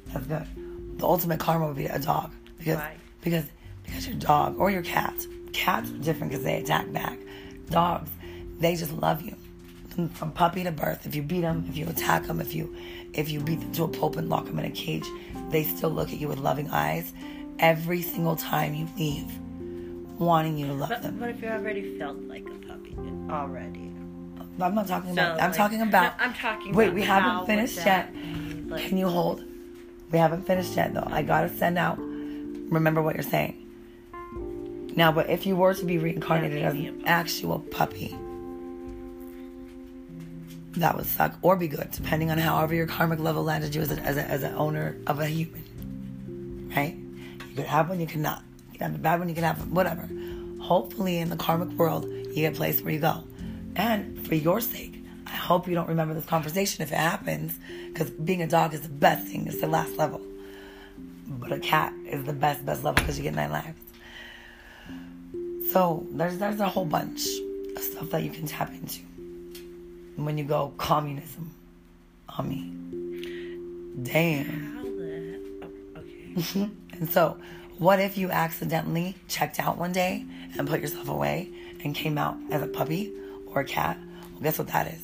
That's 0.08 0.28
good. 0.28 1.00
The 1.00 1.06
ultimate 1.06 1.42
karma 1.42 1.68
would 1.68 1.76
be 1.76 1.88
a 1.88 2.00
dog. 2.00 2.32
Because 2.58 2.78
Why? 2.78 2.96
because 3.20 3.44
because 3.84 4.08
your 4.08 4.16
dog 4.16 4.58
or 4.58 4.72
your 4.72 4.84
cat. 4.84 5.14
Cats 5.52 5.92
are 5.92 5.98
different 5.98 6.32
because 6.32 6.46
they 6.46 6.62
attack 6.62 6.90
back. 6.94 7.20
Dogs, 7.72 8.10
they 8.60 8.78
just 8.78 8.94
love 8.94 9.22
you. 9.22 9.36
From, 9.90 10.10
from 10.10 10.32
puppy 10.32 10.64
to 10.64 10.72
birth, 10.72 11.06
if 11.06 11.14
you 11.14 11.22
beat 11.22 11.42
them, 11.42 11.66
if 11.68 11.76
you 11.76 11.90
attack 11.90 12.26
them, 12.28 12.40
if 12.40 12.56
you 12.56 12.74
if 13.12 13.30
you 13.30 13.42
beat 13.42 13.60
them 13.60 13.74
to 13.74 13.84
a 13.84 13.88
pulp 13.90 14.16
and 14.16 14.30
lock 14.30 14.46
them 14.46 14.60
in 14.60 14.66
a 14.66 14.72
cage, 14.72 15.06
they 15.50 15.66
still 15.66 15.90
look 15.90 16.14
at 16.14 16.20
you 16.20 16.30
with 16.30 16.40
loving 16.40 16.70
eyes 16.70 17.12
every 17.60 18.02
single 18.02 18.36
time 18.36 18.74
you 18.74 18.88
leave, 18.98 19.32
wanting 20.20 20.58
you 20.58 20.68
to 20.68 20.74
love 20.74 20.90
But 20.90 21.02
them. 21.04 21.18
But 21.20 21.30
if 21.30 21.42
you 21.42 21.50
already 21.50 21.98
felt 21.98 22.18
like 22.24 22.46
a 22.48 22.68
puppy 22.68 22.96
already? 23.30 23.92
I'm 24.62 24.76
not 24.76 24.88
talking 24.88 25.12
about. 25.12 25.40
So, 25.40 25.44
I'm 25.44 25.52
talking 25.52 25.82
about. 25.82 26.18
No, 26.18 26.26
I'm 26.26 26.34
talking. 26.34 26.74
Wait, 26.74 26.94
we 26.94 27.02
haven't 27.02 27.46
finished 27.48 27.78
yet. 27.78 28.14
like- 28.68 28.88
Can 28.88 28.98
you 28.98 29.08
hold? 29.10 29.44
We 30.12 30.20
haven't 30.20 30.46
finished 30.46 30.76
yet, 30.76 30.94
though. 30.94 31.08
I 31.08 31.24
gotta 31.24 31.50
send 31.50 31.78
out. 31.78 31.98
Remember 31.98 33.02
what 33.02 33.16
you're 33.16 33.24
saying. 33.24 33.60
Now, 34.96 35.12
but 35.12 35.28
if 35.30 35.48
you 35.48 35.56
were 35.56 35.74
to 35.74 35.86
be 35.86 35.98
reincarnated 35.98 36.62
as 36.62 36.74
an 36.76 37.02
actual 37.08 37.60
puppy, 37.60 38.16
that 40.74 40.96
would 40.96 41.06
suck 41.08 41.36
or 41.42 41.56
be 41.56 41.68
good, 41.68 41.90
depending 41.92 42.30
on 42.30 42.38
however 42.38 42.76
your 42.76 42.86
karmic 42.88 43.20
level 43.20 43.44
landed 43.44 43.74
you 43.74 43.82
as, 43.82 43.92
a, 43.92 44.00
as, 44.02 44.18
a, 44.18 44.24
as 44.24 44.44
an 44.44 44.54
owner 44.56 44.98
of 45.08 45.20
a 45.20 45.26
human. 45.28 45.64
Right? 46.76 46.96
Have 47.62 47.90
one, 47.90 48.00
you 48.00 48.08
cannot. 48.08 48.44
You 48.72 48.80
can 48.80 48.92
have 48.92 49.00
a 49.00 49.04
bad 49.04 49.20
one, 49.20 49.30
you 49.30 49.36
can 49.36 49.44
have 49.44 49.72
whatever. 49.72 50.10
Hopefully, 50.62 51.20
in 51.20 51.30
the 51.30 51.36
karmic 51.36 51.70
world, 51.78 52.06
you 52.06 52.34
get 52.34 52.54
a 52.54 52.56
place 52.56 52.82
where 52.82 52.94
you 52.94 53.00
go. 53.00 53.24
And 53.76 54.26
for 54.28 54.36
your 54.36 54.62
sake, 54.62 55.04
I 55.28 55.36
hope 55.36 55.68
you 55.68 55.76
don't 55.76 55.88
remember 55.88 56.14
this 56.14 56.26
conversation 56.26 56.84
if 56.84 56.92
it 56.92 56.98
happens, 56.98 57.58
because 57.88 58.10
being 58.12 58.42
a 58.42 58.48
dog 58.48 58.74
is 58.74 58.82
the 58.82 58.90
best 58.90 59.28
thing, 59.28 59.48
it's 59.48 59.62
the 59.62 59.68
last 59.68 59.98
level. 59.98 60.22
But 61.28 61.52
a 61.52 61.60
cat 61.60 61.94
is 62.06 62.24
the 62.26 62.34
best, 62.34 62.66
best 62.66 62.84
level 62.84 63.02
because 63.02 63.18
you 63.18 63.24
get 63.24 63.36
nine 63.36 63.52
lives. 63.52 63.80
So 65.72 66.06
there's 66.12 66.38
there's 66.38 66.60
a 66.60 66.70
whole 66.70 66.86
bunch 66.86 67.26
of 67.76 67.82
stuff 67.82 68.10
that 68.12 68.24
you 68.24 68.30
can 68.30 68.46
tap 68.46 68.70
into 68.70 69.00
when 70.16 70.38
you 70.38 70.44
go 70.44 70.74
communism 70.78 71.52
on 72.30 72.50
me. 72.50 74.04
Damn. 74.04 74.46
How 74.46 74.84
the? 74.84 75.40
Oh, 75.64 76.00
okay. 76.00 76.70
And 77.00 77.10
so, 77.10 77.38
what 77.78 78.00
if 78.00 78.18
you 78.18 78.30
accidentally 78.32 79.16
checked 79.28 79.60
out 79.60 79.78
one 79.78 79.92
day 79.92 80.26
and 80.58 80.68
put 80.68 80.80
yourself 80.82 81.10
away 81.10 81.50
and 81.84 81.96
came 81.96 82.18
out 82.18 82.38
as 82.52 82.62
a 82.62 82.68
puppy 82.68 83.12
or 83.48 83.62
a 83.62 83.66
cat? 83.66 83.98
Well, 84.34 84.42
guess 84.44 84.60
what 84.60 84.68
that 84.68 84.88
is? 84.88 85.02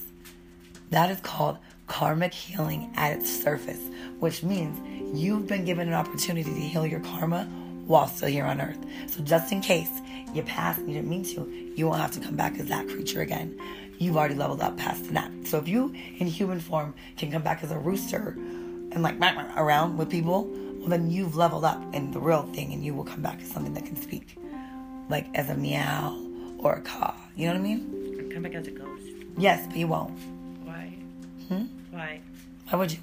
That 0.91 1.09
is 1.11 1.19
called 1.21 1.57
karmic 1.87 2.33
healing 2.33 2.91
at 2.95 3.13
its 3.17 3.43
surface, 3.43 3.81
which 4.19 4.43
means 4.43 4.79
you've 5.19 5.47
been 5.47 5.65
given 5.65 5.87
an 5.87 5.93
opportunity 5.93 6.53
to 6.53 6.59
heal 6.59 6.85
your 6.85 6.99
karma 6.99 7.45
while 7.85 8.07
still 8.07 8.29
here 8.29 8.45
on 8.45 8.61
earth. 8.61 8.77
So, 9.07 9.23
just 9.23 9.51
in 9.51 9.61
case 9.61 9.89
you 10.33 10.43
pass 10.43 10.77
and 10.77 10.87
you 10.87 10.95
didn't 10.95 11.09
mean 11.09 11.23
to, 11.25 11.49
you 11.75 11.87
won't 11.87 11.99
have 11.99 12.11
to 12.11 12.19
come 12.19 12.35
back 12.35 12.59
as 12.59 12.67
that 12.67 12.87
creature 12.87 13.21
again. 13.21 13.59
You've 13.97 14.15
already 14.15 14.35
leveled 14.35 14.61
up 14.61 14.77
past 14.77 15.11
that. 15.13 15.31
So, 15.45 15.57
if 15.57 15.67
you 15.67 15.93
in 16.17 16.27
human 16.27 16.59
form 16.59 16.93
can 17.17 17.31
come 17.31 17.41
back 17.41 17.63
as 17.63 17.71
a 17.71 17.79
rooster 17.79 18.35
and 18.91 19.01
like 19.01 19.19
around 19.57 19.97
with 19.97 20.09
people, 20.09 20.53
well, 20.79 20.89
then 20.89 21.11
you've 21.11 21.35
leveled 21.35 21.65
up 21.65 21.81
in 21.93 22.11
the 22.11 22.19
real 22.19 22.43
thing 22.53 22.73
and 22.73 22.83
you 22.83 22.93
will 22.93 23.03
come 23.03 23.21
back 23.21 23.39
as 23.41 23.51
something 23.51 23.73
that 23.73 23.85
can 23.85 23.95
speak, 23.95 24.37
like 25.09 25.27
as 25.35 25.49
a 25.49 25.55
meow 25.55 26.17
or 26.59 26.73
a 26.73 26.81
caw. 26.81 27.13
You 27.35 27.47
know 27.47 27.53
what 27.53 27.59
I 27.59 27.63
mean? 27.63 28.19
I'll 28.23 28.33
come 28.33 28.43
back 28.43 28.55
as 28.55 28.67
a 28.67 28.71
ghost. 28.71 29.03
Yes, 29.37 29.65
but 29.67 29.77
you 29.77 29.87
won't. 29.87 30.17
Why? 30.63 30.93
Hmm? 31.47 31.63
Why? 31.91 32.21
Why 32.69 32.77
would 32.77 32.91
you? 32.91 32.99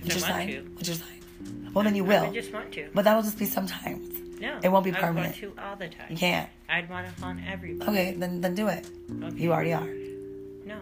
What's 0.00 0.16
your 0.16 0.24
I 0.24 0.28
sign? 0.28 0.46
to. 0.48 0.62
What's 0.74 0.88
your 0.88 0.96
sign? 0.96 1.70
Well, 1.74 1.84
then 1.84 1.94
you 1.94 2.04
will. 2.04 2.26
would 2.26 2.34
just 2.34 2.52
want 2.52 2.72
to. 2.72 2.88
But 2.94 3.04
that'll 3.04 3.22
just 3.22 3.38
be 3.38 3.46
sometimes. 3.46 4.08
No. 4.40 4.58
It 4.62 4.68
won't 4.70 4.84
be 4.84 4.92
permanent. 4.92 5.36
I 5.36 5.46
want 5.46 5.56
to 5.56 5.62
all 5.62 5.76
the 5.76 5.88
time. 5.88 6.06
You 6.10 6.16
can't. 6.16 6.48
I'd 6.68 6.90
want 6.90 7.06
to 7.06 7.22
haunt 7.22 7.40
everybody. 7.46 7.90
Okay, 7.90 8.14
then 8.16 8.40
then 8.40 8.54
do 8.54 8.68
it. 8.68 8.86
Okay. 9.22 9.36
You 9.36 9.52
already 9.52 9.72
are. 9.72 9.86
No. 10.66 10.78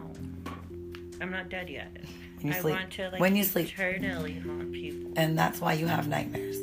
I'm 1.21 1.31
not 1.31 1.51
dead 1.51 1.69
yet. 1.69 1.95
When 2.43 2.53
you 2.53 2.59
I 2.59 2.61
sleep. 2.61 2.75
want 2.77 2.91
to 2.93 3.09
like 3.11 3.21
When 3.21 3.37
you 3.37 3.45
sleep. 3.45 3.69
eternally 3.69 4.35
haunt 4.39 4.73
people. 4.73 5.13
And 5.17 5.39
that's 5.39 5.61
why 5.61 5.75
you 5.75 5.87
have 5.87 6.09
nightmares. 6.09 6.57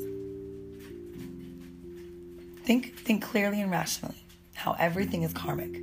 Think 2.63 2.95
think 2.97 3.23
clearly 3.23 3.61
and 3.61 3.71
rationally. 3.71 4.15
How 4.55 4.75
everything 4.79 5.23
is 5.23 5.33
karmic. 5.33 5.79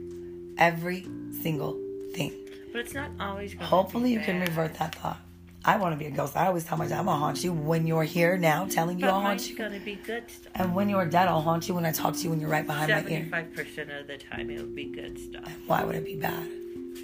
Every 0.59 1.07
single 1.43 1.79
thing. 2.15 2.33
But 2.73 2.81
it's 2.83 2.95
not 2.95 3.11
always 3.21 3.55
going 3.55 3.67
Hopefully 3.67 4.13
you 4.13 4.19
be 4.19 4.25
can 4.25 4.41
revert 4.41 4.75
that 4.75 4.95
thought. 4.97 5.19
I 5.67 5.79
want 5.79 5.95
to 5.95 5.99
be 5.99 6.05
a 6.07 6.11
ghost. 6.11 6.37
I 6.37 6.47
always 6.49 6.65
tell 6.65 6.77
myself 6.77 7.01
I'm 7.01 7.07
gonna 7.07 7.19
haunt 7.19 7.43
you 7.43 7.53
when 7.53 7.87
you're 7.87 8.03
here 8.05 8.37
now, 8.37 8.67
telling 8.67 8.99
you 8.99 9.07
But 9.07 9.15
I'll 9.15 9.21
haunt 9.23 9.49
you. 9.49 9.57
going 9.57 9.73
to 9.73 9.79
be 9.81 9.95
good 9.95 10.31
stuff. 10.31 10.53
And 10.57 10.75
when 10.75 10.91
you're 10.91 11.07
dead, 11.07 11.27
I'll 11.27 11.41
haunt 11.41 11.67
you 11.69 11.75
when 11.75 11.87
I 11.87 11.93
talk 11.93 12.15
to 12.17 12.21
you 12.21 12.29
when 12.31 12.39
you're 12.41 12.51
right 12.51 12.67
behind 12.67 12.91
my 12.91 12.99
ear. 12.99 13.03
Seventy-five 13.31 13.55
percent 13.55 13.91
of 13.91 14.07
the 14.07 14.19
time, 14.19 14.51
it'll 14.51 14.67
be 14.67 14.85
good 14.91 15.19
stuff 15.19 15.51
Why 15.67 15.83
would 15.85 15.95
it 15.95 16.05
be 16.05 16.17
bad? 16.17 16.47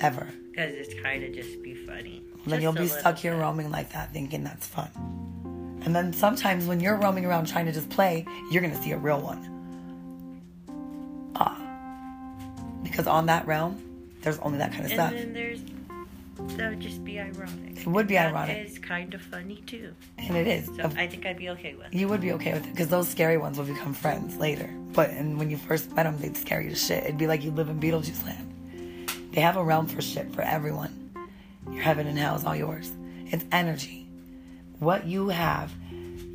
Ever. 0.00 0.28
because 0.50 0.74
it's 0.74 0.92
kind 1.02 1.24
of 1.24 1.32
just 1.34 1.62
be 1.62 1.74
funny. 1.74 2.22
Then 2.46 2.60
Just 2.60 2.62
you'll 2.62 2.72
be 2.72 2.88
stuck 2.88 3.18
here 3.18 3.32
bit. 3.32 3.40
roaming 3.40 3.70
like 3.70 3.92
that, 3.92 4.12
thinking 4.12 4.44
that's 4.44 4.66
fun. 4.66 4.90
And 5.84 5.94
then 5.94 6.12
sometimes 6.12 6.66
when 6.66 6.80
you're 6.80 6.96
roaming 6.96 7.24
around 7.24 7.46
trying 7.46 7.66
to 7.66 7.72
just 7.72 7.88
play, 7.90 8.26
you're 8.50 8.62
gonna 8.62 8.80
see 8.82 8.92
a 8.92 8.98
real 8.98 9.20
one. 9.20 9.46
Ah. 11.36 11.56
Because 12.82 13.06
on 13.06 13.26
that 13.26 13.46
realm, 13.46 13.82
there's 14.22 14.38
only 14.40 14.58
that 14.58 14.72
kind 14.72 14.84
of 14.84 14.90
And 14.90 14.94
stuff. 14.94 15.12
And 15.12 15.20
then 15.20 15.32
there's 15.32 15.60
that 16.56 16.70
would 16.70 16.80
just 16.80 17.04
be 17.04 17.20
ironic. 17.20 17.80
It 17.80 17.86
would 17.86 18.06
be 18.06 18.14
That 18.14 18.28
ironic. 18.28 18.56
It 18.56 18.66
is 18.70 18.78
kind 18.78 19.12
of 19.14 19.20
funny 19.20 19.62
too. 19.66 19.94
And 20.18 20.36
it 20.36 20.46
is. 20.46 20.66
So 20.76 20.90
I 20.96 21.06
think 21.06 21.26
I'd 21.26 21.36
be 21.36 21.50
okay 21.50 21.74
with. 21.74 21.88
it. 21.88 21.94
You 21.94 22.08
would 22.08 22.20
be 22.20 22.32
okay 22.32 22.54
with 22.54 22.64
it 22.64 22.70
because 22.70 22.88
those 22.88 23.08
scary 23.08 23.36
ones 23.36 23.58
will 23.58 23.66
become 23.66 23.92
friends 23.94 24.36
later. 24.36 24.68
But 24.92 25.10
and 25.10 25.38
when 25.38 25.50
you 25.50 25.56
first 25.56 25.92
met 25.92 26.04
them, 26.04 26.18
they'd 26.18 26.36
scare 26.36 26.60
you 26.60 26.70
to 26.70 26.76
shit. 26.76 27.04
It'd 27.04 27.18
be 27.18 27.26
like 27.26 27.44
you 27.44 27.50
live 27.50 27.68
in 27.68 27.78
Beetlejuice 27.78 28.24
land. 28.24 28.46
They 29.32 29.40
have 29.40 29.56
a 29.56 29.62
realm 29.64 29.86
for 29.86 30.02
shit 30.02 30.32
for 30.34 30.42
everyone. 30.42 31.09
Your 31.68 31.82
heaven 31.82 32.06
and 32.06 32.18
hell 32.18 32.36
is 32.36 32.44
all 32.44 32.56
yours. 32.56 32.90
It's 33.26 33.44
energy. 33.52 34.06
What 34.78 35.06
you 35.06 35.28
have, 35.28 35.72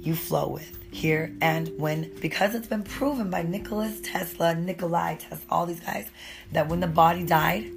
you 0.01 0.15
flow 0.15 0.47
with 0.49 0.77
here 0.91 1.35
and 1.41 1.69
when 1.77 2.09
because 2.21 2.55
it's 2.55 2.67
been 2.67 2.83
proven 2.83 3.29
by 3.29 3.41
Nicholas 3.43 3.99
Tesla, 4.01 4.55
Nikolai 4.55 5.15
Tesla, 5.15 5.45
all 5.49 5.65
these 5.65 5.79
guys 5.81 6.09
that 6.53 6.69
when 6.69 6.79
the 6.79 6.87
body 6.87 7.25
died, 7.25 7.69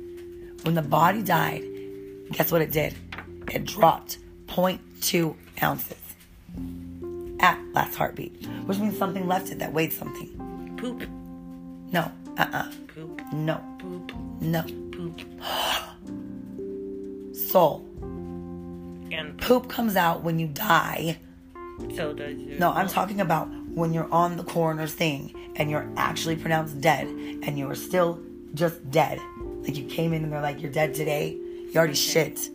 when 0.63 0.75
the 0.75 0.83
body 0.83 1.23
died, 1.23 1.65
guess 2.33 2.53
what 2.53 2.61
it 2.63 2.71
did? 2.71 2.95
It 3.51 3.65
dropped 3.65 4.19
0.2 4.47 5.35
ounces 5.63 5.97
at 7.41 7.59
last 7.73 7.95
heartbeat, 7.97 8.47
which 8.67 8.79
means 8.79 8.97
something 8.99 9.27
left 9.27 9.51
it 9.51 9.59
that 9.59 9.73
weighed 9.73 9.93
something. 9.93 10.75
Poop, 10.77 11.09
No, 11.93 12.13
uh 12.37 12.47
uh 12.53 12.71
poop, 12.95 13.21
no, 13.33 13.61
poop, 13.79 14.13
no. 14.41 14.63
poop, 14.93 15.21
Soul. 17.49 17.85
and 19.11 19.39
Poop 19.39 19.69
comes 19.69 19.97
out 19.97 20.23
when 20.23 20.39
you 20.39 20.47
die. 20.49 21.19
so 21.97 22.13
does. 22.13 22.37
your- 22.37 22.59
No, 22.59 22.73
I'm 22.73 22.89
talking 22.89 23.21
about 23.21 23.49
when 23.75 23.93
you're 23.95 24.11
on 24.13 24.37
the 24.37 24.45
coroner's 24.45 24.93
thing 24.93 25.33
and 25.57 25.71
you're 25.71 25.89
actually 25.97 26.37
pronounced 26.37 26.81
dead 26.81 27.07
and 27.07 27.59
you 27.59 27.69
are 27.71 27.75
still 27.75 28.21
just 28.55 28.91
dead. 28.91 29.19
Like 29.63 29.77
you 29.77 29.85
came 29.87 30.13
in 30.13 30.25
and 30.25 30.33
they're 30.33 30.43
like, 30.43 30.61
you're 30.61 30.71
dead 30.73 30.95
today. 30.95 31.33
You 31.33 31.73
already 31.77 31.95
shit. 31.95 32.51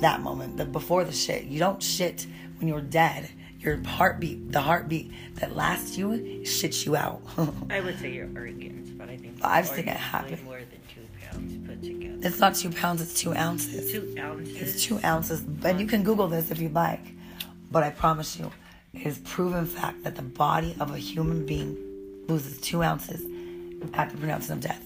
That 0.00 0.20
moment, 0.22 0.56
the 0.56 0.64
before 0.64 1.04
the 1.04 1.12
shit. 1.12 1.44
You 1.44 1.58
don't 1.58 1.82
shit 1.82 2.26
when 2.58 2.68
you're 2.68 2.80
dead. 2.82 3.28
Your 3.60 3.82
heartbeat, 3.82 4.52
the 4.52 4.60
heartbeat 4.60 5.10
that 5.36 5.56
lasts 5.56 5.96
you, 5.98 6.08
shits 6.42 6.86
you 6.86 6.94
out. 6.96 7.20
I 7.70 7.80
would 7.80 7.98
say 7.98 8.12
your 8.12 8.28
organs, 8.36 8.90
but 8.90 9.08
I 9.08 9.16
think 9.16 9.38
I've 9.42 9.66
seen 9.66 9.88
it 9.88 9.96
happen. 9.96 10.38
more 10.44 10.58
than 10.58 10.80
two 10.94 11.00
together. 11.82 12.18
it's 12.22 12.38
not 12.38 12.54
two 12.54 12.70
pounds, 12.70 13.00
it's 13.02 13.14
two 13.14 13.34
ounces. 13.34 13.90
Two 13.92 14.14
ounces. 14.18 14.56
It's 14.74 14.82
two 14.84 15.00
ounces. 15.04 15.42
And 15.64 15.80
you 15.80 15.86
can 15.86 16.02
Google 16.02 16.28
this 16.28 16.50
if 16.50 16.58
you'd 16.60 16.74
like. 16.74 17.00
But 17.70 17.82
I 17.82 17.90
promise 17.90 18.38
you, 18.38 18.50
it 18.94 19.06
is 19.06 19.18
proven 19.18 19.66
fact 19.66 20.04
that 20.04 20.14
the 20.16 20.22
body 20.22 20.74
of 20.80 20.92
a 20.92 20.98
human 20.98 21.44
being 21.46 21.76
loses 22.28 22.60
two 22.60 22.82
ounces 22.82 23.20
at 23.94 24.10
the 24.10 24.16
pronouncement 24.16 24.64
of 24.64 24.70
death. 24.70 24.82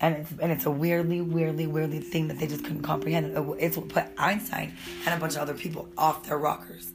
And 0.00 0.16
it's, 0.16 0.30
and 0.40 0.50
it's 0.50 0.66
a 0.66 0.70
weirdly, 0.70 1.20
weirdly, 1.20 1.66
weirdly 1.68 2.00
thing 2.00 2.26
that 2.28 2.38
they 2.38 2.46
just 2.48 2.64
couldn't 2.64 2.82
comprehend. 2.82 3.36
It- 3.36 3.56
It's 3.60 3.76
what 3.76 3.88
put 3.88 4.04
Einstein 4.18 4.74
and 5.06 5.14
a 5.14 5.18
bunch 5.20 5.34
of 5.36 5.42
other 5.42 5.54
people 5.54 5.88
off 5.96 6.24
their 6.24 6.38
rockers. 6.38 6.92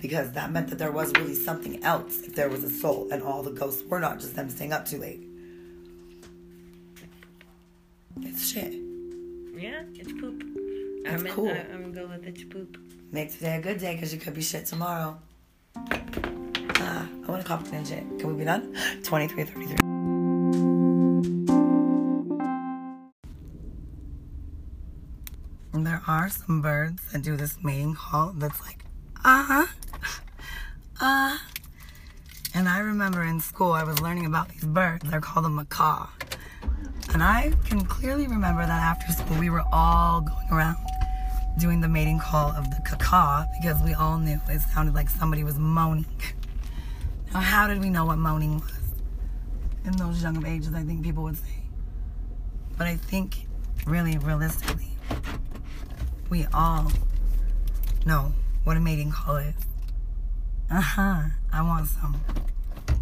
Because 0.00 0.32
that 0.32 0.50
meant 0.50 0.68
that 0.68 0.78
there 0.78 0.90
was 0.90 1.12
really 1.18 1.34
something 1.34 1.82
else 1.84 2.22
if 2.22 2.34
there 2.34 2.48
was 2.48 2.64
a 2.64 2.70
soul 2.70 3.08
and 3.12 3.22
all 3.22 3.42
the 3.42 3.50
ghosts 3.50 3.82
were 3.84 4.00
not 4.00 4.18
just 4.18 4.34
them 4.34 4.48
staying 4.48 4.72
up 4.72 4.86
too 4.86 4.96
late. 4.98 5.20
It's 8.22 8.50
shit. 8.50 8.72
Yeah, 9.54 9.82
it's 9.94 10.12
poop. 10.12 10.42
That's 11.04 11.20
I'm 11.20 11.26
in- 11.26 11.32
cool. 11.32 11.48
I, 11.50 11.58
I'm 11.72 11.82
gonna 11.92 11.94
go 11.94 12.06
with 12.06 12.26
it's 12.26 12.44
poop. 12.44 12.76
Make 13.12 13.32
today 13.32 13.56
a 13.56 13.60
good 13.60 13.78
day 13.78 13.94
because 13.94 14.12
you 14.12 14.20
could 14.20 14.34
be 14.34 14.42
shit 14.42 14.66
tomorrow. 14.66 15.18
Ah, 15.76 17.06
I 17.26 17.30
want 17.30 17.42
to 17.42 17.48
copy 17.48 17.70
and 17.76 17.86
shit. 17.86 18.04
Can 18.18 18.28
we 18.28 18.34
be 18.34 18.44
done? 18.44 18.72
2333. 19.04 20.80
And 25.72 25.86
There 25.86 26.02
are 26.06 26.28
some 26.28 26.60
birds 26.62 27.02
that 27.12 27.22
do 27.22 27.36
this 27.36 27.56
mating 27.62 27.94
call 27.94 28.32
that's 28.36 28.60
like, 28.62 28.84
uh 29.24 29.44
huh, 29.44 29.66
uh. 31.00 31.38
And 32.52 32.68
I 32.68 32.80
remember 32.80 33.22
in 33.22 33.38
school 33.40 33.72
I 33.72 33.84
was 33.84 34.00
learning 34.00 34.26
about 34.26 34.48
these 34.48 34.64
birds. 34.64 35.08
They're 35.08 35.20
called 35.20 35.46
a 35.46 35.48
macaw. 35.48 36.08
And 37.12 37.22
I 37.22 37.52
can 37.64 37.84
clearly 37.84 38.26
remember 38.26 38.64
that 38.64 38.82
after 38.82 39.12
school 39.12 39.38
we 39.38 39.50
were 39.50 39.64
all 39.72 40.20
going 40.20 40.48
around 40.52 40.76
doing 41.58 41.80
the 41.80 41.88
mating 41.88 42.18
call 42.18 42.50
of 42.52 42.70
the 42.70 42.80
cacaw 42.88 43.44
because 43.60 43.82
we 43.82 43.92
all 43.94 44.18
knew 44.18 44.40
it 44.48 44.60
sounded 44.60 44.94
like 44.94 45.10
somebody 45.10 45.44
was 45.44 45.58
moaning. 45.58 46.06
Now, 47.32 47.40
how 47.40 47.66
did 47.66 47.80
we 47.80 47.90
know 47.90 48.04
what 48.06 48.18
moaning 48.18 48.60
was? 48.60 48.72
In 49.84 49.92
those 49.96 50.22
young 50.22 50.36
of 50.36 50.44
ages, 50.44 50.74
I 50.74 50.82
think 50.82 51.02
people 51.02 51.22
would 51.24 51.36
say. 51.36 51.62
But 52.76 52.86
I 52.86 52.96
think, 52.96 53.46
really, 53.86 54.18
realistically, 54.18 54.90
we 56.28 56.46
all 56.52 56.92
know 58.06 58.32
what 58.64 58.76
a 58.76 58.80
mating 58.80 59.10
call 59.10 59.36
is. 59.36 59.54
Uh 60.70 60.80
huh. 60.80 61.22
I 61.52 61.62
want 61.62 61.88
some. 61.88 62.20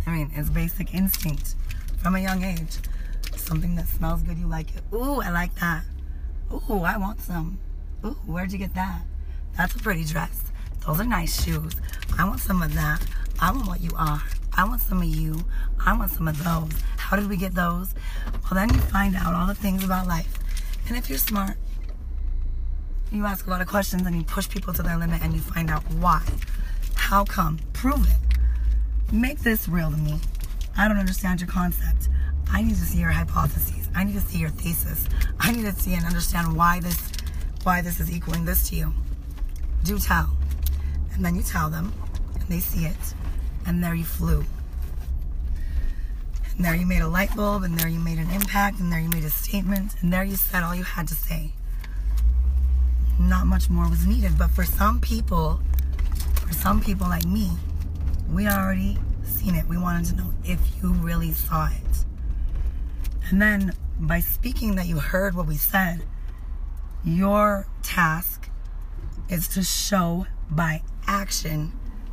I 0.06 0.10
mean, 0.10 0.30
it's 0.34 0.50
basic 0.50 0.94
instinct 0.94 1.54
from 2.02 2.14
a 2.14 2.20
young 2.20 2.42
age. 2.42 2.78
Something 3.48 3.76
that 3.76 3.88
smells 3.88 4.20
good, 4.20 4.36
you 4.36 4.46
like 4.46 4.76
it. 4.76 4.82
Ooh, 4.92 5.22
I 5.22 5.30
like 5.30 5.54
that. 5.54 5.82
Ooh, 6.52 6.82
I 6.82 6.98
want 6.98 7.22
some. 7.22 7.58
Ooh, 8.04 8.10
where'd 8.26 8.52
you 8.52 8.58
get 8.58 8.74
that? 8.74 9.00
That's 9.56 9.74
a 9.74 9.78
pretty 9.78 10.04
dress. 10.04 10.52
Those 10.86 11.00
are 11.00 11.04
nice 11.04 11.42
shoes. 11.42 11.74
I 12.18 12.28
want 12.28 12.40
some 12.40 12.60
of 12.60 12.74
that. 12.74 13.02
I 13.40 13.50
want 13.50 13.66
what 13.66 13.80
you 13.80 13.90
are. 13.96 14.22
I 14.52 14.64
want 14.64 14.82
some 14.82 15.00
of 15.00 15.08
you. 15.08 15.46
I 15.80 15.96
want 15.96 16.10
some 16.10 16.28
of 16.28 16.44
those. 16.44 16.78
How 16.98 17.16
did 17.16 17.26
we 17.26 17.38
get 17.38 17.54
those? 17.54 17.94
Well, 18.34 18.52
then 18.52 18.68
you 18.68 18.80
find 18.80 19.16
out 19.16 19.32
all 19.32 19.46
the 19.46 19.54
things 19.54 19.82
about 19.82 20.06
life. 20.06 20.38
And 20.86 20.98
if 20.98 21.08
you're 21.08 21.16
smart, 21.16 21.56
you 23.10 23.24
ask 23.24 23.46
a 23.46 23.50
lot 23.50 23.62
of 23.62 23.66
questions 23.66 24.06
and 24.06 24.14
you 24.14 24.24
push 24.24 24.46
people 24.50 24.74
to 24.74 24.82
their 24.82 24.98
limit 24.98 25.22
and 25.22 25.32
you 25.32 25.40
find 25.40 25.70
out 25.70 25.90
why. 25.94 26.22
How 26.96 27.24
come? 27.24 27.60
Prove 27.72 28.06
it. 28.06 29.10
Make 29.10 29.38
this 29.38 29.70
real 29.70 29.90
to 29.90 29.96
me. 29.96 30.20
I 30.76 30.86
don't 30.86 30.98
understand 30.98 31.40
your 31.40 31.48
concept. 31.48 32.10
I 32.50 32.62
need 32.62 32.76
to 32.76 32.82
see 32.82 32.98
your 32.98 33.10
hypotheses. 33.10 33.88
I 33.94 34.04
need 34.04 34.14
to 34.14 34.20
see 34.20 34.38
your 34.38 34.50
thesis. 34.50 35.06
I 35.40 35.52
need 35.52 35.64
to 35.64 35.72
see 35.72 35.94
and 35.94 36.04
understand 36.04 36.56
why 36.56 36.80
this 36.80 37.12
why 37.62 37.80
this 37.82 38.00
is 38.00 38.10
equaling 38.10 38.44
this 38.44 38.68
to 38.70 38.76
you. 38.76 38.94
Do 39.84 39.98
tell. 39.98 40.30
And 41.12 41.24
then 41.24 41.34
you 41.34 41.42
tell 41.42 41.68
them 41.68 41.92
and 42.34 42.48
they 42.48 42.60
see 42.60 42.86
it 42.86 43.14
and 43.66 43.82
there 43.82 43.94
you 43.94 44.04
flew. 44.04 44.44
And 46.56 46.64
there 46.64 46.74
you 46.74 46.86
made 46.86 47.02
a 47.02 47.08
light 47.08 47.34
bulb 47.36 47.62
and 47.62 47.78
there 47.78 47.88
you 47.88 48.00
made 48.00 48.18
an 48.18 48.30
impact 48.30 48.80
and 48.80 48.90
there 48.92 49.00
you 49.00 49.08
made 49.08 49.24
a 49.24 49.30
statement 49.30 49.94
and 50.00 50.12
there 50.12 50.24
you 50.24 50.36
said 50.36 50.62
all 50.62 50.74
you 50.74 50.84
had 50.84 51.06
to 51.08 51.14
say. 51.14 51.52
Not 53.18 53.46
much 53.46 53.68
more 53.68 53.88
was 53.88 54.06
needed, 54.06 54.38
but 54.38 54.50
for 54.50 54.64
some 54.64 55.00
people, 55.00 55.60
for 56.46 56.54
some 56.54 56.80
people 56.80 57.08
like 57.08 57.24
me, 57.26 57.50
we 58.30 58.46
already 58.46 58.96
seen 59.24 59.54
it. 59.54 59.66
We 59.66 59.76
wanted 59.76 60.06
to 60.06 60.16
know 60.16 60.32
if 60.44 60.60
you 60.80 60.92
really 60.92 61.32
saw 61.32 61.66
it. 61.66 62.04
And 63.30 63.42
then 63.42 63.72
by 63.98 64.20
speaking 64.20 64.76
that 64.76 64.86
you 64.86 64.98
heard 65.00 65.34
what 65.34 65.46
we 65.46 65.56
said, 65.56 66.02
your 67.04 67.66
task 67.82 68.48
is 69.28 69.48
to 69.48 69.62
show 69.62 70.26
by 70.50 70.82
action 71.06 71.72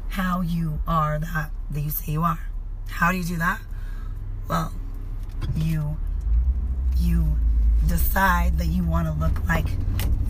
how 0.09 0.41
you 0.41 0.79
are 0.87 1.19
that 1.19 1.51
that 1.71 1.81
you 1.81 1.89
say 1.89 2.13
you 2.13 2.23
are. 2.23 2.39
How 2.89 3.11
do 3.11 3.17
you 3.17 3.23
do 3.23 3.37
that? 3.37 3.61
Well, 4.49 4.73
you 5.55 5.97
you 6.97 7.37
decide 7.87 8.57
that 8.57 8.67
you 8.67 8.83
want 8.83 9.07
to 9.07 9.13
look 9.13 9.47
like 9.47 9.67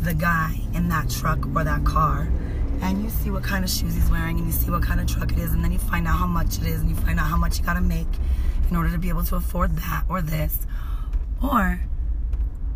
the 0.02 0.14
guy 0.14 0.60
in 0.74 0.90
that 0.90 1.10
truck 1.10 1.46
or 1.56 1.64
that 1.64 1.84
car 1.84 2.28
and 2.82 3.02
you 3.02 3.10
see 3.10 3.30
what 3.32 3.44
kind 3.44 3.64
of 3.64 3.70
shoes 3.70 3.96
he's 3.96 4.10
wearing 4.10 4.38
and 4.38 4.48
you 4.48 4.54
see 4.54 4.70
what 4.70 4.84
kind 4.84 5.00
of 5.00 5.08
truck 5.08 5.32
it 5.32 5.40
is 5.40 5.54
and 5.54 5.64
then 5.64 5.72
you 5.72 5.80
find 5.80 6.08
out 6.08 6.18
how 6.18 6.28
much 6.28 6.58
it 6.58 6.66
is 6.66 6.82
and 6.82 6.90
you 6.90 6.96
find 6.96 7.20
out 7.20 7.28
how 7.28 7.38
much 7.38 7.58
you 7.60 7.66
got 7.66 7.76
to 7.76 7.82
make 7.82 8.08
in 8.70 8.76
order 8.76 8.90
to 8.90 8.98
be 8.98 9.10
able 9.10 9.24
to 9.24 9.36
afford 9.36 9.76
that 9.78 10.04
or 10.10 10.22
this 10.22 10.66
or 11.52 11.80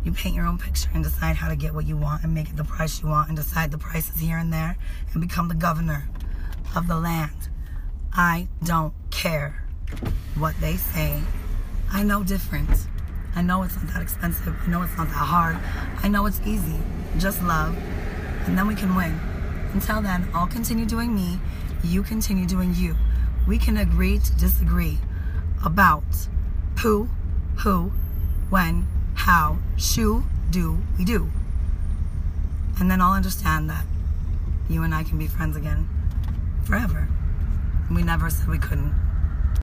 you 0.04 0.12
paint 0.12 0.34
your 0.34 0.46
own 0.46 0.58
picture 0.58 0.88
and 0.94 1.04
decide 1.04 1.36
how 1.36 1.48
to 1.48 1.56
get 1.56 1.74
what 1.74 1.86
you 1.86 1.96
want 1.96 2.24
and 2.24 2.34
make 2.34 2.48
it 2.48 2.56
the 2.56 2.64
price 2.64 3.02
you 3.02 3.08
want 3.08 3.28
and 3.28 3.36
decide 3.36 3.70
the 3.70 3.78
prices 3.78 4.18
here 4.18 4.38
and 4.38 4.52
there 4.52 4.76
and 5.12 5.20
become 5.20 5.48
the 5.48 5.54
governor 5.54 6.08
of 6.74 6.86
the 6.86 6.96
land. 6.96 7.48
I 8.12 8.48
don't 8.64 8.94
care 9.10 9.64
what 10.36 10.54
they 10.60 10.76
say. 10.76 11.22
I 11.92 12.02
know 12.02 12.22
different. 12.22 12.70
I 13.34 13.42
know 13.42 13.62
it's 13.62 13.76
not 13.76 13.88
that 13.88 14.02
expensive. 14.02 14.56
I 14.64 14.66
know 14.68 14.82
it's 14.82 14.96
not 14.96 15.08
that 15.08 15.14
hard. 15.14 15.58
I 16.02 16.08
know 16.08 16.26
it's 16.26 16.40
easy. 16.44 16.78
Just 17.18 17.42
love. 17.42 17.76
And 18.46 18.56
then 18.56 18.66
we 18.66 18.74
can 18.74 18.94
win. 18.96 19.18
Until 19.72 20.00
then, 20.00 20.28
I'll 20.34 20.46
continue 20.46 20.86
doing 20.86 21.14
me. 21.14 21.38
You 21.84 22.02
continue 22.02 22.46
doing 22.46 22.74
you. 22.74 22.96
We 23.46 23.58
can 23.58 23.76
agree 23.76 24.18
to 24.18 24.32
disagree 24.36 24.98
about 25.64 26.04
who, 26.80 27.08
who, 27.58 27.92
when, 28.50 28.86
how, 29.14 29.58
shoe, 29.76 30.24
do, 30.50 30.78
we 30.98 31.04
do. 31.04 31.30
And 32.78 32.90
then 32.90 33.00
I'll 33.00 33.12
understand 33.12 33.70
that 33.70 33.84
you 34.68 34.82
and 34.82 34.94
I 34.94 35.04
can 35.04 35.18
be 35.18 35.26
friends 35.26 35.56
again 35.56 35.88
forever. 36.64 37.08
We 37.90 38.02
never 38.02 38.30
said 38.30 38.48
we 38.48 38.58
couldn't. 38.58 38.94